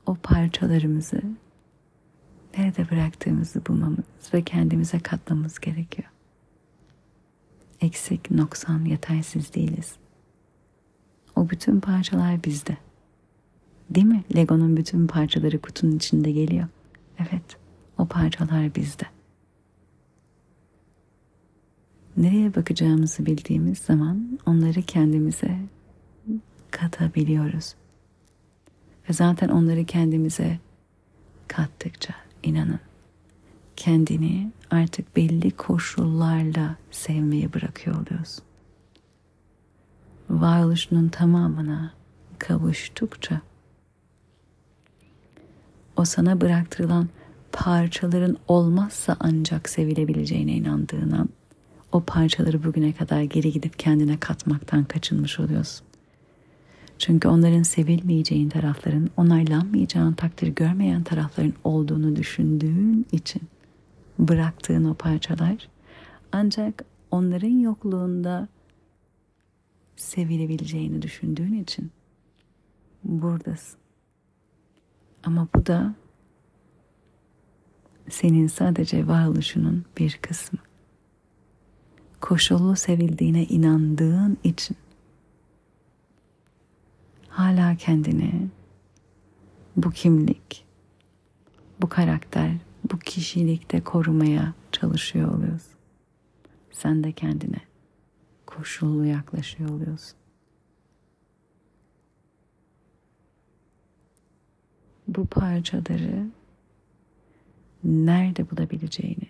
o 0.06 0.16
parçalarımızı 0.16 1.22
nerede 2.58 2.90
bıraktığımızı 2.92 3.66
bulmamız 3.66 4.06
ve 4.34 4.42
kendimize 4.42 5.00
katmamız 5.00 5.60
gerekiyor. 5.60 6.10
Eksik, 7.82 8.32
noksan, 8.32 8.86
yetersiz 8.86 9.54
değiliz. 9.54 9.96
O 11.38 11.50
bütün 11.50 11.80
parçalar 11.80 12.44
bizde. 12.44 12.78
Değil 13.90 14.06
mi? 14.06 14.24
Lego'nun 14.36 14.78
bütün 14.78 15.08
parçaları 15.08 15.60
kutunun 15.62 15.96
içinde 15.96 16.32
geliyor. 16.32 16.68
Evet, 17.20 17.58
o 17.98 18.06
parçalar 18.06 18.76
bizde. 18.76 19.06
Nereye 22.18 22.56
bakacağımızı 22.56 23.26
bildiğimiz 23.26 23.78
zaman 23.78 24.40
onları 24.46 24.82
kendimize 24.82 25.60
katabiliyoruz. 26.72 27.76
Ve 29.10 29.14
zaten 29.14 29.50
onları 29.50 29.86
kendimize 29.86 30.60
kattıkça 31.48 32.14
inanın 32.44 32.80
kendini 33.76 34.52
artık 34.72 35.16
belli 35.16 35.52
koşullarla 35.52 36.76
sevmeyi 36.92 37.54
bırakıyor 37.54 37.96
oluyorsun. 38.02 38.47
Varoluşunun 40.30 41.10
tamamına 41.10 41.94
kavuştukça 42.40 43.42
o 45.98 46.06
sana 46.06 46.42
bıraktırılan 46.42 47.10
parçaların 47.52 48.38
olmazsa 48.48 49.18
ancak 49.20 49.70
sevilebileceğine 49.70 50.52
inandığın 50.52 51.12
an 51.12 51.30
o 51.92 52.04
parçaları 52.04 52.64
bugüne 52.64 52.94
kadar 52.94 53.22
geri 53.22 53.52
gidip 53.52 53.80
kendine 53.80 54.18
katmaktan 54.18 54.84
kaçınmış 54.84 55.40
oluyorsun. 55.40 55.88
Çünkü 57.00 57.28
onların 57.28 57.64
sevilmeyeceğin 57.64 58.50
tarafların, 58.50 59.10
onaylanmayacağın 59.18 60.14
takdir 60.14 60.48
görmeyen 60.48 61.04
tarafların 61.04 61.54
olduğunu 61.64 62.16
düşündüğün 62.16 63.06
için 63.12 63.42
bıraktığın 64.20 64.86
o 64.86 64.94
parçalar 64.94 65.70
ancak 66.32 66.86
onların 67.12 67.60
yokluğunda 67.60 68.48
sevilebileceğini 69.98 71.02
düşündüğün 71.02 71.54
için 71.54 71.92
buradasın. 73.04 73.80
Ama 75.24 75.48
bu 75.56 75.66
da 75.66 75.96
senin 78.10 78.48
sadece 78.48 79.08
varoluşunun 79.08 79.86
bir 79.98 80.20
kısmı. 80.22 80.60
Koşullu 82.22 82.76
sevildiğine 82.76 83.44
inandığın 83.44 84.38
için 84.44 84.78
hala 87.30 87.76
kendini 87.76 88.48
bu 89.78 89.92
kimlik, 89.92 90.66
bu 91.82 91.90
karakter, 91.90 92.52
bu 92.92 93.00
kişilikte 93.00 93.84
korumaya 93.84 94.54
çalışıyor 94.72 95.38
oluyorsun. 95.38 95.78
Sen 96.72 97.04
de 97.04 97.12
kendine 97.12 97.67
koşullu 98.58 99.06
yaklaşıyor 99.06 99.70
oluyorsun. 99.70 100.18
Bu 105.08 105.26
parçaları 105.26 106.28
nerede 107.84 108.50
bulabileceğini 108.52 109.28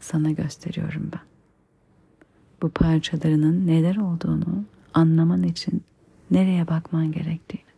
sana 0.00 0.30
gösteriyorum 0.30 1.10
ben. 1.12 1.20
Bu 2.62 2.70
parçalarının 2.70 3.66
neler 3.66 3.96
olduğunu 3.96 4.64
anlaman 4.94 5.42
için 5.42 5.82
nereye 6.30 6.68
bakman 6.68 7.12
gerektiğini 7.12 7.68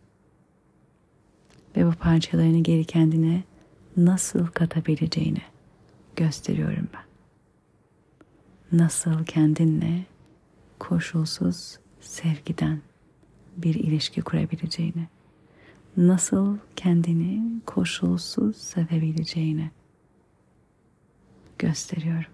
ve 1.76 1.86
bu 1.86 1.92
parçalarını 1.92 2.62
geri 2.62 2.84
kendine 2.84 3.44
nasıl 3.96 4.46
katabileceğini 4.46 5.42
gösteriyorum 6.16 6.88
ben. 6.94 7.04
Nasıl 8.78 9.24
kendinle 9.24 10.09
koşulsuz 10.80 11.78
sevgiden 12.00 12.80
bir 13.56 13.74
ilişki 13.74 14.22
kurabileceğini, 14.22 15.08
nasıl 15.96 16.58
kendini 16.76 17.60
koşulsuz 17.66 18.56
sevebileceğini 18.56 19.70
gösteriyorum. 21.58 22.30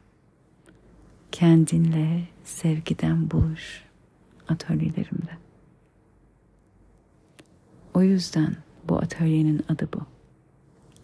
Kendinle 1.32 2.28
sevgiden 2.44 3.30
buluş 3.30 3.84
atölyelerimde. 4.48 5.30
O 7.94 8.02
yüzden 8.02 8.56
bu 8.88 8.98
atölyenin 8.98 9.64
adı 9.68 9.88
bu. 9.94 10.00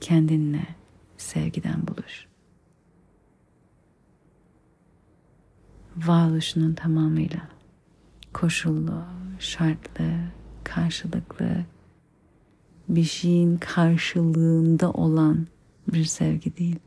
Kendinle 0.01 0.67
sevgiden 1.17 1.87
buluş. 1.89 2.32
Varoluşunun 5.97 6.75
tamamıyla 6.75 7.49
koşullu, 8.33 9.05
şartlı, 9.39 10.13
karşılıklı 10.65 11.65
bir 12.89 13.05
şeyin 13.05 13.57
karşılığında 13.57 14.91
olan 14.91 15.47
bir 15.93 16.05
sevgi 16.05 16.57
değil. 16.57 16.79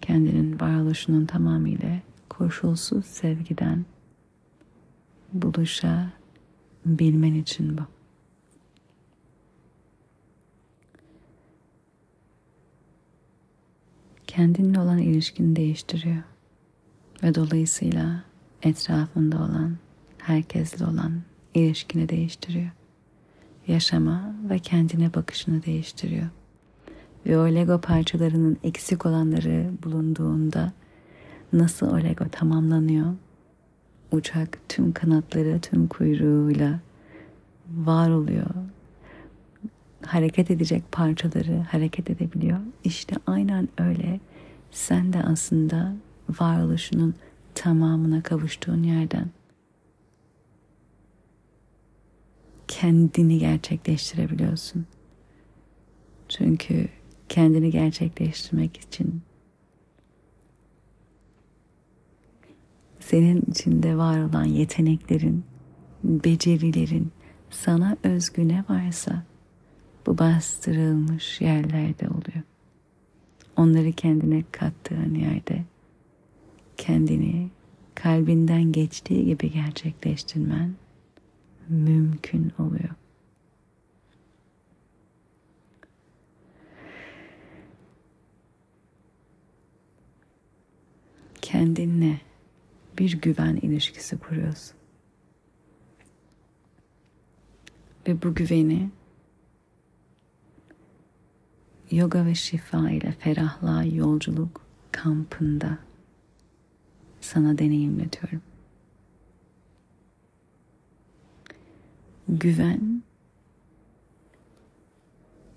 Kendinin 0.00 0.60
varoluşunun 0.60 1.26
tamamıyla 1.26 2.00
koşulsuz 2.28 3.06
sevgiden 3.06 3.84
buluşa 5.32 6.12
bilmen 6.86 7.34
için 7.34 7.78
bu. 7.78 7.97
Kendinle 14.38 14.80
olan 14.80 14.98
ilişkini 14.98 15.56
değiştiriyor 15.56 16.22
ve 17.22 17.34
dolayısıyla 17.34 18.24
etrafında 18.62 19.36
olan, 19.36 19.76
herkesle 20.18 20.86
olan 20.86 21.12
ilişkini 21.54 22.08
değiştiriyor. 22.08 22.70
Yaşama 23.66 24.34
ve 24.50 24.58
kendine 24.58 25.14
bakışını 25.14 25.64
değiştiriyor. 25.64 26.26
Ve 27.26 27.38
o 27.38 27.46
Lego 27.46 27.80
parçalarının 27.80 28.56
eksik 28.62 29.06
olanları 29.06 29.70
bulunduğunda 29.84 30.72
Nasıl 31.52 31.90
o 31.90 31.98
Lego 31.98 32.28
tamamlanıyor? 32.28 33.14
Uçak 34.12 34.58
tüm 34.68 34.92
kanatları, 34.92 35.60
tüm 35.60 35.88
kuyruğuyla 35.88 36.80
var 37.76 38.10
oluyor. 38.10 38.50
Hareket 40.06 40.50
edecek 40.50 40.92
parçaları 40.92 41.60
hareket 41.70 42.10
edebiliyor. 42.10 42.58
İşte 42.84 43.16
aynen 43.26 43.68
öyle. 43.78 44.20
Sen 44.70 45.12
de 45.12 45.22
aslında 45.22 45.96
varoluşunun 46.40 47.14
tamamına 47.54 48.22
kavuştuğun 48.22 48.82
yerden 48.82 49.30
kendini 52.68 53.38
gerçekleştirebiliyorsun. 53.38 54.86
Çünkü 56.28 56.88
kendini 57.28 57.70
gerçekleştirmek 57.70 58.76
için 58.76 59.22
senin 63.00 63.42
içinde 63.50 63.96
var 63.96 64.22
olan 64.22 64.44
yeteneklerin, 64.44 65.44
becerilerin, 66.04 67.12
sana 67.50 67.96
özgü 68.02 68.48
ne 68.48 68.64
varsa 68.68 69.22
bu 70.06 70.18
bastırılmış 70.18 71.40
yerlerde 71.40 72.08
oluyor. 72.08 72.47
Onları 73.58 73.92
kendine 73.92 74.44
kattığın 74.52 75.14
yerde 75.14 75.64
kendini 76.76 77.50
kalbinden 77.94 78.72
geçtiği 78.72 79.24
gibi 79.24 79.52
gerçekleştirmen 79.52 80.74
mümkün 81.68 82.52
oluyor. 82.58 82.90
Kendinle 91.42 92.20
bir 92.98 93.20
güven 93.20 93.56
ilişkisi 93.56 94.18
kuruyorsun. 94.18 94.76
Ve 98.08 98.22
bu 98.22 98.34
güveni 98.34 98.90
yoga 101.90 102.26
ve 102.26 102.34
şifa 102.34 102.90
ile 102.90 103.12
ferahlığa 103.12 103.84
yolculuk 103.84 104.60
kampında 104.92 105.78
sana 107.20 107.58
deneyimletiyorum. 107.58 108.42
Güven 112.28 113.02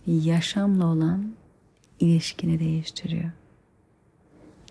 yaşamla 0.07 0.85
olan 0.85 1.33
ilişkini 1.99 2.59
değiştiriyor. 2.59 3.31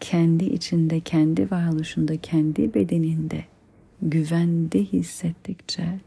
Kendi 0.01 0.45
içinde, 0.45 1.01
kendi 1.01 1.51
varoluşunda, 1.51 2.17
kendi 2.17 2.75
bedeninde 2.75 3.45
güvende 4.03 4.85
hissettikçe 4.85 6.01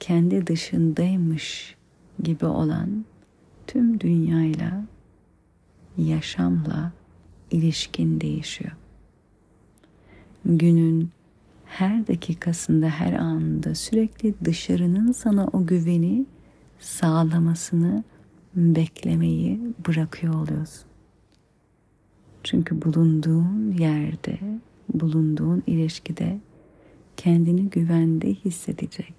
kendi 0.00 0.46
dışındaymış 0.46 1.76
gibi 2.22 2.46
olan 2.46 3.04
tüm 3.72 4.00
dünyayla, 4.00 4.84
yaşamla 5.98 6.92
ilişkin 7.50 8.20
değişiyor. 8.20 8.72
Günün 10.44 11.10
her 11.64 12.06
dakikasında, 12.06 12.88
her 12.88 13.12
anında 13.12 13.74
sürekli 13.74 14.34
dışarının 14.44 15.12
sana 15.12 15.46
o 15.52 15.66
güveni 15.66 16.26
sağlamasını 16.78 18.04
beklemeyi 18.54 19.60
bırakıyor 19.86 20.34
oluyorsun. 20.34 20.88
Çünkü 22.42 22.82
bulunduğun 22.82 23.72
yerde, 23.78 24.38
bulunduğun 24.94 25.62
ilişkide 25.66 26.40
kendini 27.16 27.70
güvende 27.70 28.34
hissedecek 28.34 29.14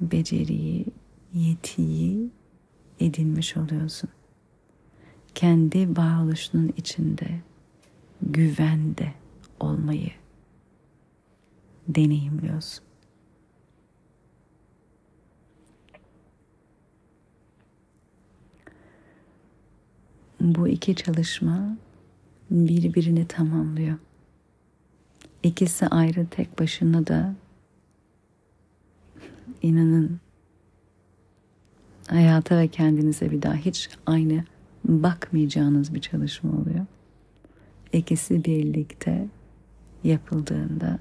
beceriyi, 0.00 0.86
yetiyi 1.34 2.30
edinmiş 3.00 3.56
oluyorsun. 3.56 4.10
Kendi 5.34 5.96
varoluşunun 5.96 6.72
içinde 6.76 7.40
güvende 8.22 9.14
olmayı 9.60 10.10
deneyimliyorsun. 11.88 12.84
Bu 20.40 20.68
iki 20.68 20.94
çalışma 20.94 21.76
birbirini 22.50 23.28
tamamlıyor. 23.28 23.98
İkisi 25.42 25.86
ayrı 25.86 26.26
tek 26.26 26.58
başına 26.58 27.06
da 27.06 27.34
inanın 29.62 30.20
hayata 32.08 32.58
ve 32.58 32.68
kendinize 32.68 33.30
bir 33.30 33.42
daha 33.42 33.54
hiç 33.54 33.90
aynı 34.06 34.44
bakmayacağınız 34.84 35.94
bir 35.94 36.00
çalışma 36.00 36.50
oluyor. 36.50 36.86
İkisi 37.92 38.44
birlikte 38.44 39.28
yapıldığında 40.04 40.98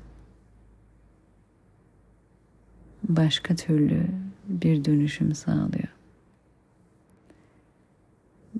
başka 3.03 3.55
türlü 3.55 4.07
bir 4.47 4.85
dönüşüm 4.85 5.35
sağlıyor. 5.35 5.87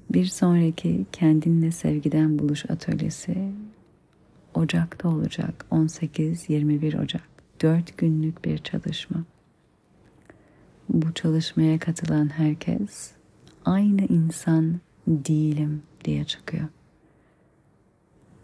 Bir 0.09 0.25
sonraki 0.25 1.05
kendinle 1.11 1.71
sevgiden 1.71 2.39
buluş 2.39 2.69
atölyesi 2.69 3.51
Ocak'ta 4.53 5.09
olacak 5.09 5.65
18-21 5.71 7.03
Ocak 7.03 7.29
4 7.61 7.97
günlük 7.97 8.45
bir 8.45 8.57
çalışma. 8.57 9.23
Bu 10.89 11.13
çalışmaya 11.13 11.79
katılan 11.79 12.29
herkes 12.37 13.11
aynı 13.65 14.01
insan 14.01 14.79
değilim 15.07 15.83
diye 16.05 16.23
çıkıyor. 16.23 16.67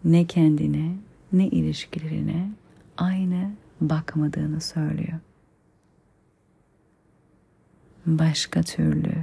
Ne 0.04 0.26
kendine 0.26 0.96
ne 1.32 1.48
ilişkilerine 1.48 2.50
aynı 2.96 3.50
bakmadığını 3.80 4.60
söylüyor. 4.60 5.18
Başka 8.06 8.62
türlü 8.62 9.14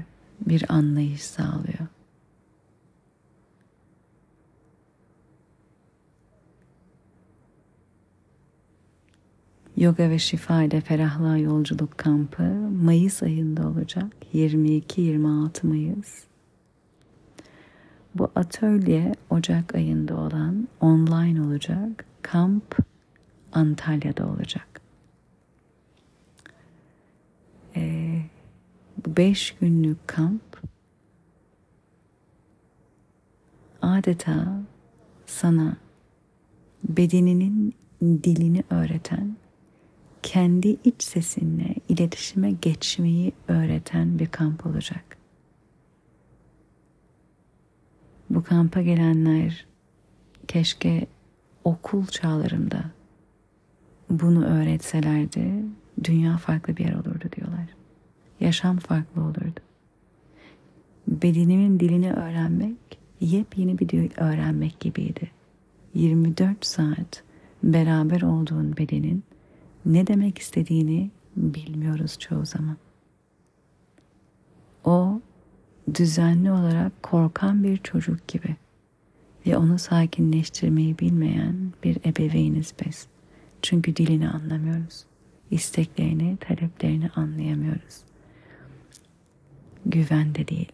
bir 0.48 0.74
anlayış 0.74 1.22
sağlıyor. 1.22 1.88
Yoga 9.82 10.10
ve 10.10 10.20
Şifa 10.20 10.64
ile 10.64 10.82
Ferahlığa 10.82 11.38
Yolculuk 11.38 11.98
Kampı 11.98 12.44
Mayıs 12.84 13.24
ayında 13.24 13.68
olacak. 13.68 14.06
22-26 14.34 15.68
Mayıs. 15.68 16.24
Bu 18.16 18.32
atölye 18.36 19.16
Ocak 19.30 19.76
ayında 19.76 20.18
olan 20.18 20.68
online 20.82 21.42
olacak. 21.42 22.06
Kamp 22.22 22.78
Antalya'da 23.52 24.28
olacak. 24.28 24.82
Ee, 27.76 28.22
bu 29.06 29.18
beş 29.18 29.56
günlük 29.62 30.08
kamp 30.08 30.62
adeta 33.82 34.62
sana 35.26 35.78
bedeninin 36.84 37.76
dilini 38.02 38.64
öğreten 38.70 39.41
kendi 40.24 40.78
iç 40.84 41.04
sesinle 41.04 41.76
iletişime 41.90 42.52
geçmeyi 42.52 43.32
öğreten 43.48 44.20
bir 44.20 44.28
kamp 44.28 44.66
olacak. 44.66 45.18
Bu 48.30 48.44
kampa 48.44 48.82
gelenler 48.82 49.66
keşke 50.48 51.08
okul 51.64 52.06
çağlarında 52.06 52.84
bunu 54.10 54.46
öğretselerdi 54.46 55.66
dünya 56.04 56.38
farklı 56.38 56.78
bir 56.78 56.86
yer 56.86 56.94
olurdu 56.94 57.26
diyorlar. 57.36 57.68
Yaşam 58.40 58.78
farklı 58.78 59.22
olurdu. 59.22 59.60
Bedenimin 61.08 61.80
dilini 61.80 62.14
öğrenmek 62.14 62.78
yepyeni 63.22 63.80
bir 63.80 63.90
dil 63.90 64.12
öğrenmek 64.18 64.80
gibiydi. 64.80 65.32
24 65.94 66.66
saat 66.66 67.24
beraber 67.64 68.22
olduğun 68.22 68.78
bedenin 68.78 69.24
ne 69.86 70.08
demek 70.08 70.38
istediğini 70.38 71.12
bilmiyoruz 71.36 72.20
çoğu 72.20 72.46
zaman. 72.46 72.78
O 74.86 75.22
düzenli 75.94 76.52
olarak 76.52 77.04
korkan 77.04 77.64
bir 77.64 77.78
çocuk 77.78 78.28
gibi 78.28 78.56
ve 79.48 79.58
onu 79.58 79.80
sakinleştirmeyi 79.80 81.00
bilmeyen 81.00 81.74
bir 81.84 81.98
ebeveyniz 82.06 82.74
biz. 82.86 83.08
Çünkü 83.62 83.96
dilini 83.96 84.30
anlamıyoruz. 84.30 85.06
İsteklerini, 85.52 86.38
taleplerini 86.38 87.10
anlayamıyoruz. 87.10 88.02
Güven 89.86 90.36
de 90.36 90.48
değil. 90.48 90.72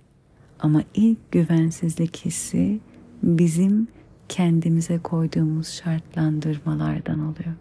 Ama 0.59 0.83
ilk 0.93 1.31
güvensizlik 1.31 2.25
hissi 2.25 2.79
bizim 3.23 3.87
kendimize 4.29 4.97
koyduğumuz 4.97 5.67
şartlandırmalardan 5.67 7.19
oluyor. 7.19 7.55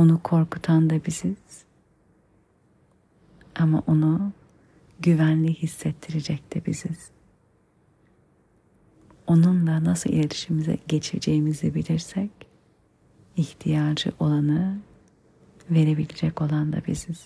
Onu 0.00 0.22
korkutan 0.22 0.90
da 0.90 1.04
biziz. 1.04 1.64
Ama 3.54 3.82
onu 3.86 4.32
güvenli 5.00 5.54
hissettirecek 5.54 6.54
de 6.54 6.66
biziz. 6.66 7.10
Onunla 9.26 9.84
nasıl 9.84 10.10
iletişimize 10.10 10.78
geçeceğimizi 10.88 11.74
bilirsek 11.74 12.30
ihtiyacı 13.36 14.12
olanı 14.18 14.78
verebilecek 15.70 16.42
olan 16.42 16.72
da 16.72 16.82
biziz. 16.86 17.24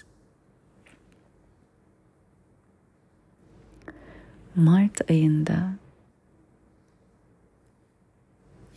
Mart 4.57 5.11
ayında 5.11 5.77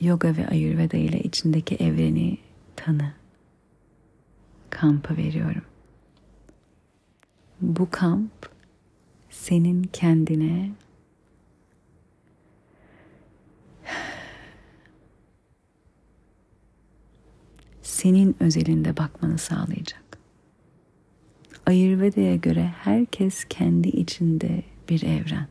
yoga 0.01 0.37
ve 0.37 0.47
ayurveda 0.47 0.97
ile 0.97 1.19
içindeki 1.19 1.75
evreni 1.75 2.37
tanı 2.75 3.13
kampı 4.69 5.17
veriyorum. 5.17 5.63
Bu 7.61 7.89
kamp 7.91 8.49
senin 9.29 9.83
kendine 9.83 10.71
senin 17.81 18.35
özelinde 18.39 18.97
bakmanı 18.97 19.37
sağlayacak. 19.37 20.17
Ayurveda'ya 21.65 22.35
göre 22.35 22.73
herkes 22.77 23.45
kendi 23.45 23.87
içinde 23.87 24.63
bir 24.89 25.03
evren. 25.03 25.47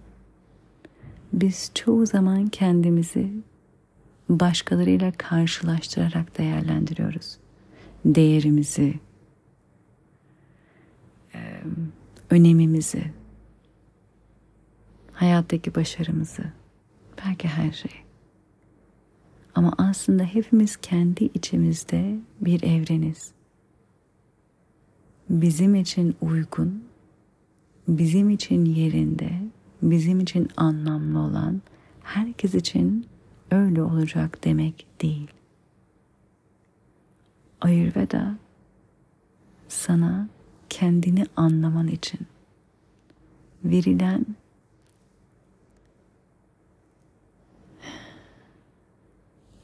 Biz 1.32 1.70
çoğu 1.74 2.06
zaman 2.06 2.46
kendimizi 2.46 3.32
başkalarıyla 4.28 5.12
karşılaştırarak 5.12 6.38
değerlendiriyoruz. 6.38 7.36
Değerimizi, 8.04 8.94
önemimizi, 12.30 13.12
hayattaki 15.12 15.74
başarımızı, 15.74 16.44
belki 17.26 17.48
her 17.48 17.72
şeyi. 17.72 18.06
Ama 19.54 19.72
aslında 19.78 20.22
hepimiz 20.22 20.76
kendi 20.76 21.24
içimizde 21.24 22.18
bir 22.40 22.62
evreniz. 22.62 23.32
Bizim 25.30 25.74
için 25.74 26.16
uygun, 26.20 26.84
bizim 27.88 28.30
için 28.30 28.64
yerinde, 28.64 29.30
bizim 29.82 30.20
için 30.20 30.48
anlamlı 30.56 31.18
olan 31.18 31.62
herkes 32.02 32.54
için 32.54 33.06
öyle 33.50 33.82
olacak 33.82 34.44
demek 34.44 34.86
değil. 35.02 35.30
Ayurveda 37.60 38.38
sana 39.68 40.28
kendini 40.70 41.26
anlaman 41.36 41.88
için 41.88 42.20
verilen 43.64 44.26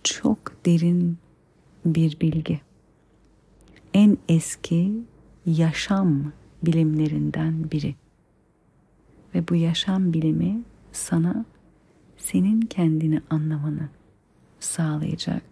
çok 0.05 0.67
derin 0.67 1.19
bir 1.85 2.21
bilgi. 2.21 2.61
En 3.95 4.19
eski 4.29 5.03
yaşam 5.47 6.33
bilimlerinden 6.63 7.71
biri. 7.71 7.95
Ve 9.35 9.49
bu 9.49 9.55
yaşam 9.55 10.13
bilimi 10.13 10.63
sana 10.93 11.45
senin 12.17 12.61
kendini 12.61 13.21
anlamanı 13.31 13.89
sağlayacak 14.61 15.43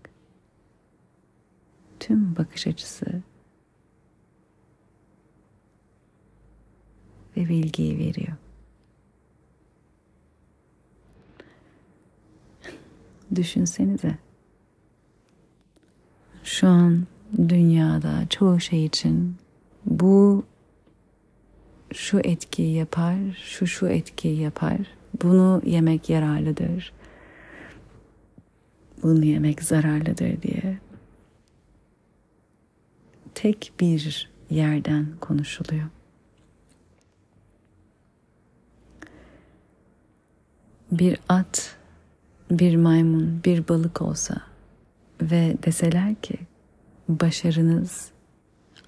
tüm 2.01 2.37
bakış 2.37 2.67
açısı 2.67 3.23
ve 7.45 7.49
bilgiyi 7.49 7.99
veriyor. 7.99 8.37
Düşünsenize. 13.35 14.19
Şu 16.45 16.69
an 16.69 17.07
dünyada 17.49 18.27
çoğu 18.31 18.61
şey 18.61 18.85
için 18.85 19.37
bu 19.87 20.45
şu 21.95 22.21
etkiyi 22.25 22.75
yapar, 22.77 23.17
şu 23.45 23.67
şu 23.67 23.87
etkiyi 23.87 24.41
yapar. 24.41 24.79
Bunu 25.23 25.63
yemek 25.65 26.11
yararlıdır. 26.11 26.93
Bunu 29.03 29.25
yemek 29.25 29.63
zararlıdır 29.63 30.43
diye 30.43 30.79
tek 33.35 33.73
bir 33.81 34.31
yerden 34.51 35.07
konuşuluyor. 35.21 35.87
Bir 40.93 41.19
at, 41.29 41.77
bir 42.51 42.77
maymun, 42.77 43.41
bir 43.45 43.69
balık 43.69 44.03
olsa 44.03 44.37
ve 45.23 45.57
deseler 45.67 46.15
ki 46.15 46.39
başarınız 47.09 48.11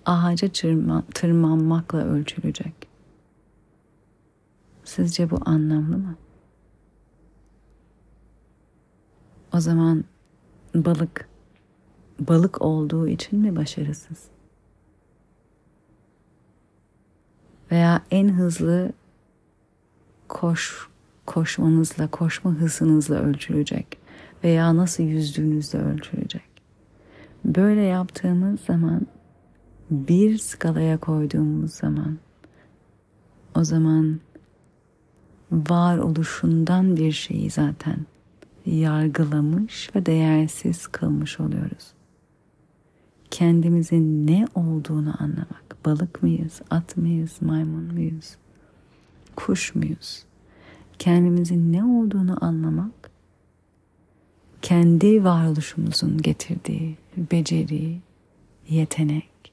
ağaca 0.07 0.48
tırman, 0.48 1.05
tırmanmakla 1.14 1.98
ölçülecek. 1.98 2.74
Sizce 4.84 5.30
bu 5.30 5.38
anlamlı 5.44 5.98
mı? 5.98 6.16
O 9.55 9.61
zaman 9.61 10.05
balık 10.74 11.28
balık 12.20 12.62
olduğu 12.62 13.09
için 13.09 13.38
mi 13.38 13.57
başarısız? 13.57 14.24
Veya 17.70 18.03
en 18.11 18.28
hızlı 18.28 18.92
koş 20.28 20.91
koşmanızla, 21.27 22.07
koşma 22.07 22.51
hızınızla 22.51 23.16
ölçülecek 23.16 23.99
veya 24.45 24.77
nasıl 24.77 25.03
yüzdüğünüzle 25.03 25.79
ölçülecek. 25.79 26.53
Böyle 27.45 27.81
yaptığımız 27.81 28.61
zaman 28.61 29.07
bir 29.91 30.39
skalaya 30.39 30.99
koyduğumuz 30.99 31.73
zaman 31.73 32.18
o 33.55 33.64
zaman 33.64 34.20
varoluşundan 35.53 36.97
bir 36.97 37.12
şeyi 37.12 37.51
zaten 37.51 37.97
yargılamış 38.66 39.91
ve 39.97 40.07
değersiz 40.07 40.87
kılmış 40.87 41.41
oluyoruz. 41.41 41.93
Kendimizin 43.31 44.27
ne 44.27 44.47
olduğunu 44.55 45.14
anlamak. 45.23 45.77
Balık 45.85 46.23
mıyız, 46.23 46.62
at 46.70 46.97
mıyız, 46.97 47.33
maymun 47.41 47.85
muyuz, 47.85 48.37
kuş 49.37 49.75
muyuz? 49.75 50.25
Kendimizin 51.03 51.72
ne 51.72 51.84
olduğunu 51.84 52.44
anlamak 52.44 53.11
kendi 54.62 55.24
varoluşumuzun 55.24 56.22
getirdiği 56.22 56.96
beceri, 57.16 57.98
yetenek 58.68 59.53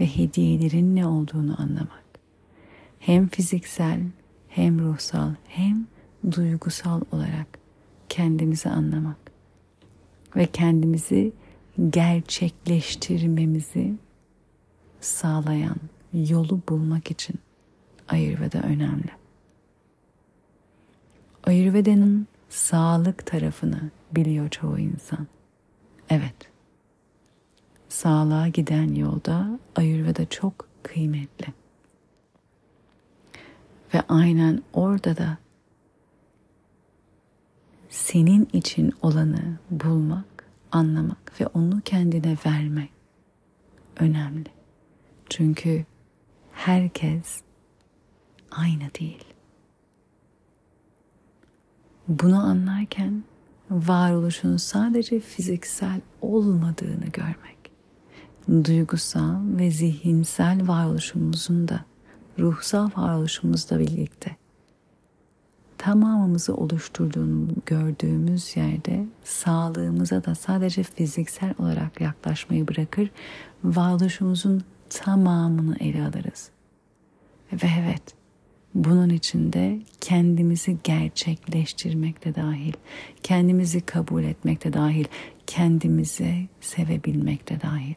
ve 0.00 0.06
hediyelerin 0.06 0.96
ne 0.96 1.06
olduğunu 1.06 1.62
anlamak. 1.62 2.04
Hem 2.98 3.28
fiziksel, 3.28 4.00
hem 4.48 4.78
ruhsal, 4.78 5.30
hem 5.48 5.86
duygusal 6.32 7.00
olarak 7.12 7.58
kendimizi 8.08 8.68
anlamak 8.68 9.32
ve 10.36 10.46
kendimizi 10.46 11.32
gerçekleştirmemizi 11.90 13.94
sağlayan 15.00 15.76
yolu 16.12 16.60
bulmak 16.68 17.10
için 17.10 17.36
Ayurveda 18.08 18.58
önemli. 18.58 19.17
Ayurveda'nın 21.48 22.26
sağlık 22.48 23.26
tarafını 23.26 23.90
biliyor 24.12 24.48
çoğu 24.48 24.78
insan. 24.78 25.26
Evet. 26.10 26.34
Sağlığa 27.88 28.48
giden 28.48 28.94
yolda 28.94 29.58
Ayurveda 29.76 30.28
çok 30.28 30.68
kıymetli. 30.82 31.46
Ve 33.94 34.02
aynen 34.08 34.62
orada 34.72 35.16
da 35.16 35.38
senin 37.88 38.48
için 38.52 38.92
olanı 39.02 39.58
bulmak, 39.70 40.46
anlamak 40.72 41.40
ve 41.40 41.46
onu 41.46 41.80
kendine 41.80 42.36
vermek 42.46 42.90
önemli. 43.96 44.48
Çünkü 45.30 45.84
herkes 46.52 47.40
aynı 48.50 48.94
değil. 49.00 49.27
Bunu 52.08 52.38
anlarken 52.38 53.24
varoluşun 53.70 54.56
sadece 54.56 55.20
fiziksel 55.20 56.00
olmadığını 56.20 57.06
görmek, 57.12 57.58
duygusal 58.64 59.40
ve 59.44 59.70
zihinsel 59.70 60.68
varoluşumuzun 60.68 61.68
da 61.68 61.84
ruhsal 62.38 62.90
varoluşumuzla 62.96 63.78
birlikte 63.78 64.36
tamamımızı 65.78 66.54
oluşturduğunu 66.54 67.48
gördüğümüz 67.66 68.56
yerde 68.56 69.06
sağlığımıza 69.24 70.24
da 70.24 70.34
sadece 70.34 70.82
fiziksel 70.82 71.54
olarak 71.58 72.00
yaklaşmayı 72.00 72.68
bırakır, 72.68 73.10
varoluşumuzun 73.64 74.62
tamamını 74.90 75.76
ele 75.80 76.02
alırız. 76.02 76.50
Ve 77.52 77.68
evet, 77.80 78.02
bunun 78.74 79.08
içinde 79.08 79.78
kendimizi 80.00 80.76
gerçekleştirmek 80.84 82.24
de 82.24 82.34
dahil, 82.34 82.72
kendimizi 83.22 83.80
kabul 83.80 84.24
etmek 84.24 84.64
de 84.64 84.72
dahil, 84.72 85.04
kendimizi 85.46 86.48
sevebilmek 86.60 87.48
de 87.48 87.60
dahil. 87.60 87.94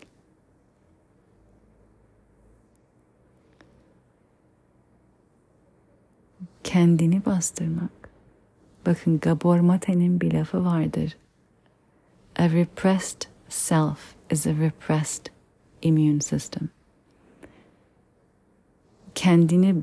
kendini 6.71 7.25
bastırmak. 7.25 8.09
Bakın 8.85 9.19
Gabor 9.19 9.59
Mate'nin 9.59 10.21
bir 10.21 10.33
lafı 10.33 10.65
vardır. 10.65 11.17
A 12.35 12.49
repressed 12.49 13.21
self 13.49 13.99
is 14.29 14.47
a 14.47 14.49
repressed 14.49 15.25
immune 15.81 16.19
system. 16.19 16.69
Kendini 19.15 19.75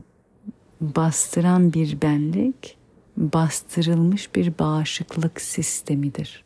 bastıran 0.81 1.73
bir 1.73 2.03
benlik, 2.03 2.77
bastırılmış 3.17 4.35
bir 4.35 4.59
bağışıklık 4.59 5.41
sistemidir. 5.41 6.45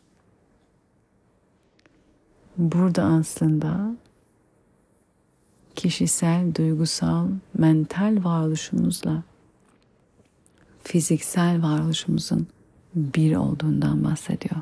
Burada 2.57 3.03
aslında 3.03 3.95
kişisel, 5.75 6.55
duygusal, 6.55 7.27
mental 7.57 8.23
varoluşumuzla 8.23 9.23
fiziksel 10.83 11.63
varoluşumuzun 11.63 12.47
bir 12.95 13.35
olduğundan 13.35 14.03
bahsediyor. 14.03 14.61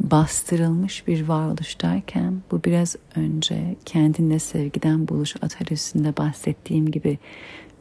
Bastırılmış 0.00 1.06
bir 1.06 1.28
varoluş 1.28 1.80
derken 1.80 2.42
bu 2.50 2.64
biraz 2.64 2.96
önce 3.16 3.76
kendinle 3.84 4.38
sevgiden 4.38 5.08
buluş 5.08 5.36
atölyesinde 5.42 6.16
bahsettiğim 6.16 6.90
gibi 6.90 7.18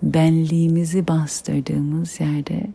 benliğimizi 0.03 1.07
bastırdığımız 1.07 2.19
yerde 2.19 2.67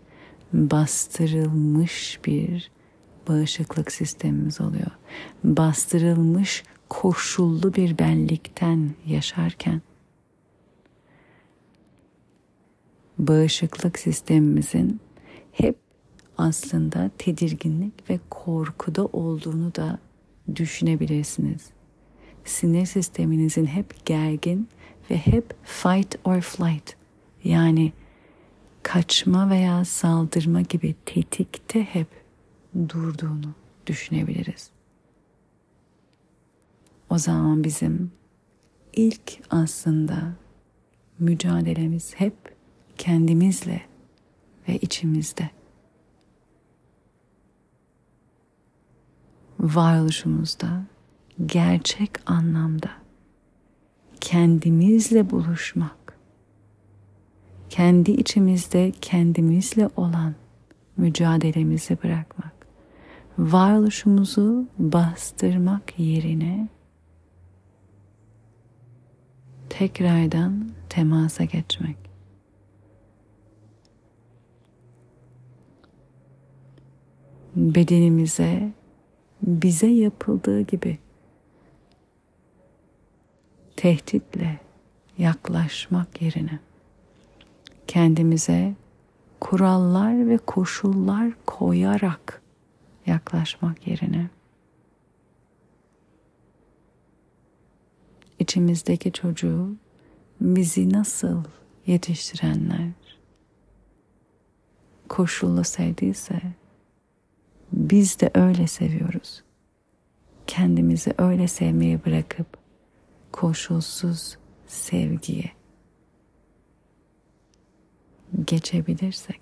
bastırılmış 0.52 2.20
bir 2.24 2.70
bağışıklık 3.28 3.92
sistemimiz 3.92 4.60
oluyor. 4.60 4.90
Bastırılmış 5.44 6.62
koşullu 6.88 7.74
bir 7.74 7.98
benlikten 7.98 8.90
yaşarken 9.06 9.82
bağışıklık 13.18 13.98
sistemimizin 13.98 15.00
hep 15.52 15.76
aslında 16.38 17.10
tedirginlik 17.18 18.10
ve 18.10 18.18
korkuda 18.30 19.06
olduğunu 19.06 19.74
da 19.74 19.98
düşünebilirsiniz. 20.56 21.66
Sinir 22.44 22.86
sisteminizin 22.86 23.66
hep 23.66 24.06
gergin 24.06 24.68
ve 25.10 25.16
hep 25.16 25.54
fight 25.64 26.16
or 26.24 26.40
flight 26.40 26.97
yani 27.44 27.92
kaçma 28.82 29.50
veya 29.50 29.84
saldırma 29.84 30.60
gibi 30.60 30.94
tetikte 31.06 31.82
hep 31.84 32.06
durduğunu 32.88 33.54
düşünebiliriz. 33.86 34.70
O 37.10 37.18
zaman 37.18 37.64
bizim 37.64 38.12
ilk 38.92 39.40
aslında 39.50 40.32
mücadelemiz 41.18 42.14
hep 42.14 42.34
kendimizle 42.98 43.82
ve 44.68 44.78
içimizde. 44.78 45.50
Varoluşumuzda 49.60 50.82
gerçek 51.46 52.10
anlamda 52.30 52.90
kendimizle 54.20 55.30
buluşmak, 55.30 55.97
kendi 57.70 58.10
içimizde 58.10 58.92
kendimizle 59.00 59.88
olan 59.96 60.34
mücadelemizi 60.96 61.98
bırakmak, 62.04 62.52
varoluşumuzu 63.38 64.66
bastırmak 64.78 65.98
yerine 65.98 66.68
tekrardan 69.68 70.70
temasa 70.88 71.44
geçmek. 71.44 72.08
bedenimize 77.58 78.72
bize 79.42 79.86
yapıldığı 79.86 80.60
gibi 80.60 80.98
tehditle 83.76 84.58
yaklaşmak 85.18 86.22
yerine 86.22 86.58
kendimize 87.88 88.74
kurallar 89.40 90.28
ve 90.28 90.38
koşullar 90.38 91.32
koyarak 91.46 92.42
yaklaşmak 93.06 93.86
yerine 93.86 94.30
içimizdeki 98.38 99.12
çocuğu 99.12 99.76
bizi 100.40 100.92
nasıl 100.92 101.44
yetiştirenler 101.86 102.90
koşullu 105.08 105.64
sevdiyse 105.64 106.40
biz 107.72 108.20
de 108.20 108.30
öyle 108.34 108.66
seviyoruz. 108.66 109.42
Kendimizi 110.46 111.14
öyle 111.18 111.48
sevmeye 111.48 112.04
bırakıp 112.04 112.46
koşulsuz 113.32 114.38
sevgiye 114.66 115.57
geçebilirsek 118.44 119.40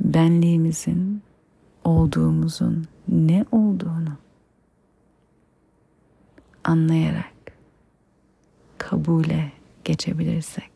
benliğimizin 0.00 1.22
olduğumuzun 1.84 2.84
ne 3.08 3.44
olduğunu 3.52 4.16
anlayarak 6.64 7.34
kabule 8.78 9.52
geçebilirsek 9.84 10.70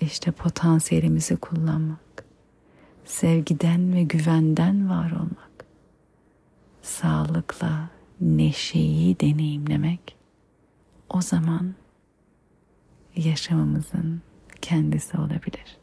işte 0.00 0.30
potansiyelimizi 0.30 1.36
kullanmak 1.36 2.24
sevgiden 3.04 3.94
ve 3.94 4.02
güvenden 4.02 4.90
var 4.90 5.10
olmak, 5.10 5.66
sağlıkla 6.82 7.90
neşeyi 8.20 9.20
deneyimlemek, 9.20 10.16
o 11.08 11.20
zaman 11.20 11.74
yaşamımızın 13.16 14.22
kendisi 14.60 15.18
olabilir. 15.18 15.80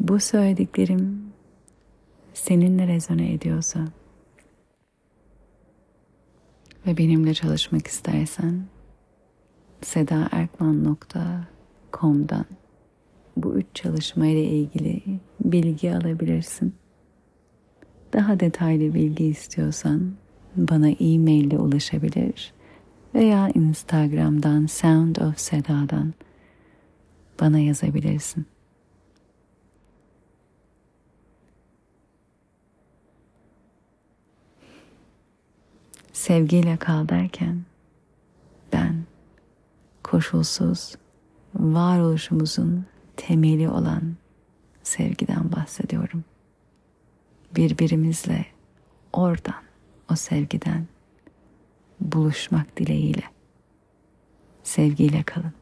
Bu 0.00 0.20
söylediklerim 0.20 1.32
seninle 2.34 2.86
rezone 2.86 3.32
ediyorsa 3.32 3.84
ve 6.86 6.96
benimle 6.96 7.34
çalışmak 7.34 7.86
istersen 7.86 8.66
sedaerkman.com'dan 9.82 12.46
bu 13.36 13.54
üç 13.54 13.66
çalışma 13.74 14.26
ilgili 14.26 15.02
bilgi 15.40 15.94
alabilirsin. 15.94 16.74
Daha 18.12 18.40
detaylı 18.40 18.94
bilgi 18.94 19.24
istiyorsan 19.24 20.14
bana 20.56 20.88
e-mail 20.88 21.44
ile 21.44 21.58
ulaşabilir 21.58 22.52
veya 23.14 23.48
Instagram'dan 23.54 24.66
Sound 24.66 25.16
of 25.16 25.38
Seda'dan 25.38 26.14
bana 27.40 27.58
yazabilirsin. 27.58 28.46
Sevgiyle 36.12 36.76
kal 36.76 37.08
derken 37.08 37.62
ben 38.72 39.04
koşulsuz 40.02 40.94
varoluşumuzun 41.54 42.86
temeli 43.16 43.68
olan 43.68 44.16
sevgiden 44.82 45.52
bahsediyorum. 45.52 46.24
Birbirimizle 47.56 48.46
oradan, 49.12 49.65
o 50.12 50.16
sevgiden 50.16 50.86
buluşmak 52.00 52.76
dileğiyle. 52.76 53.24
Sevgiyle 54.62 55.22
kalın. 55.22 55.52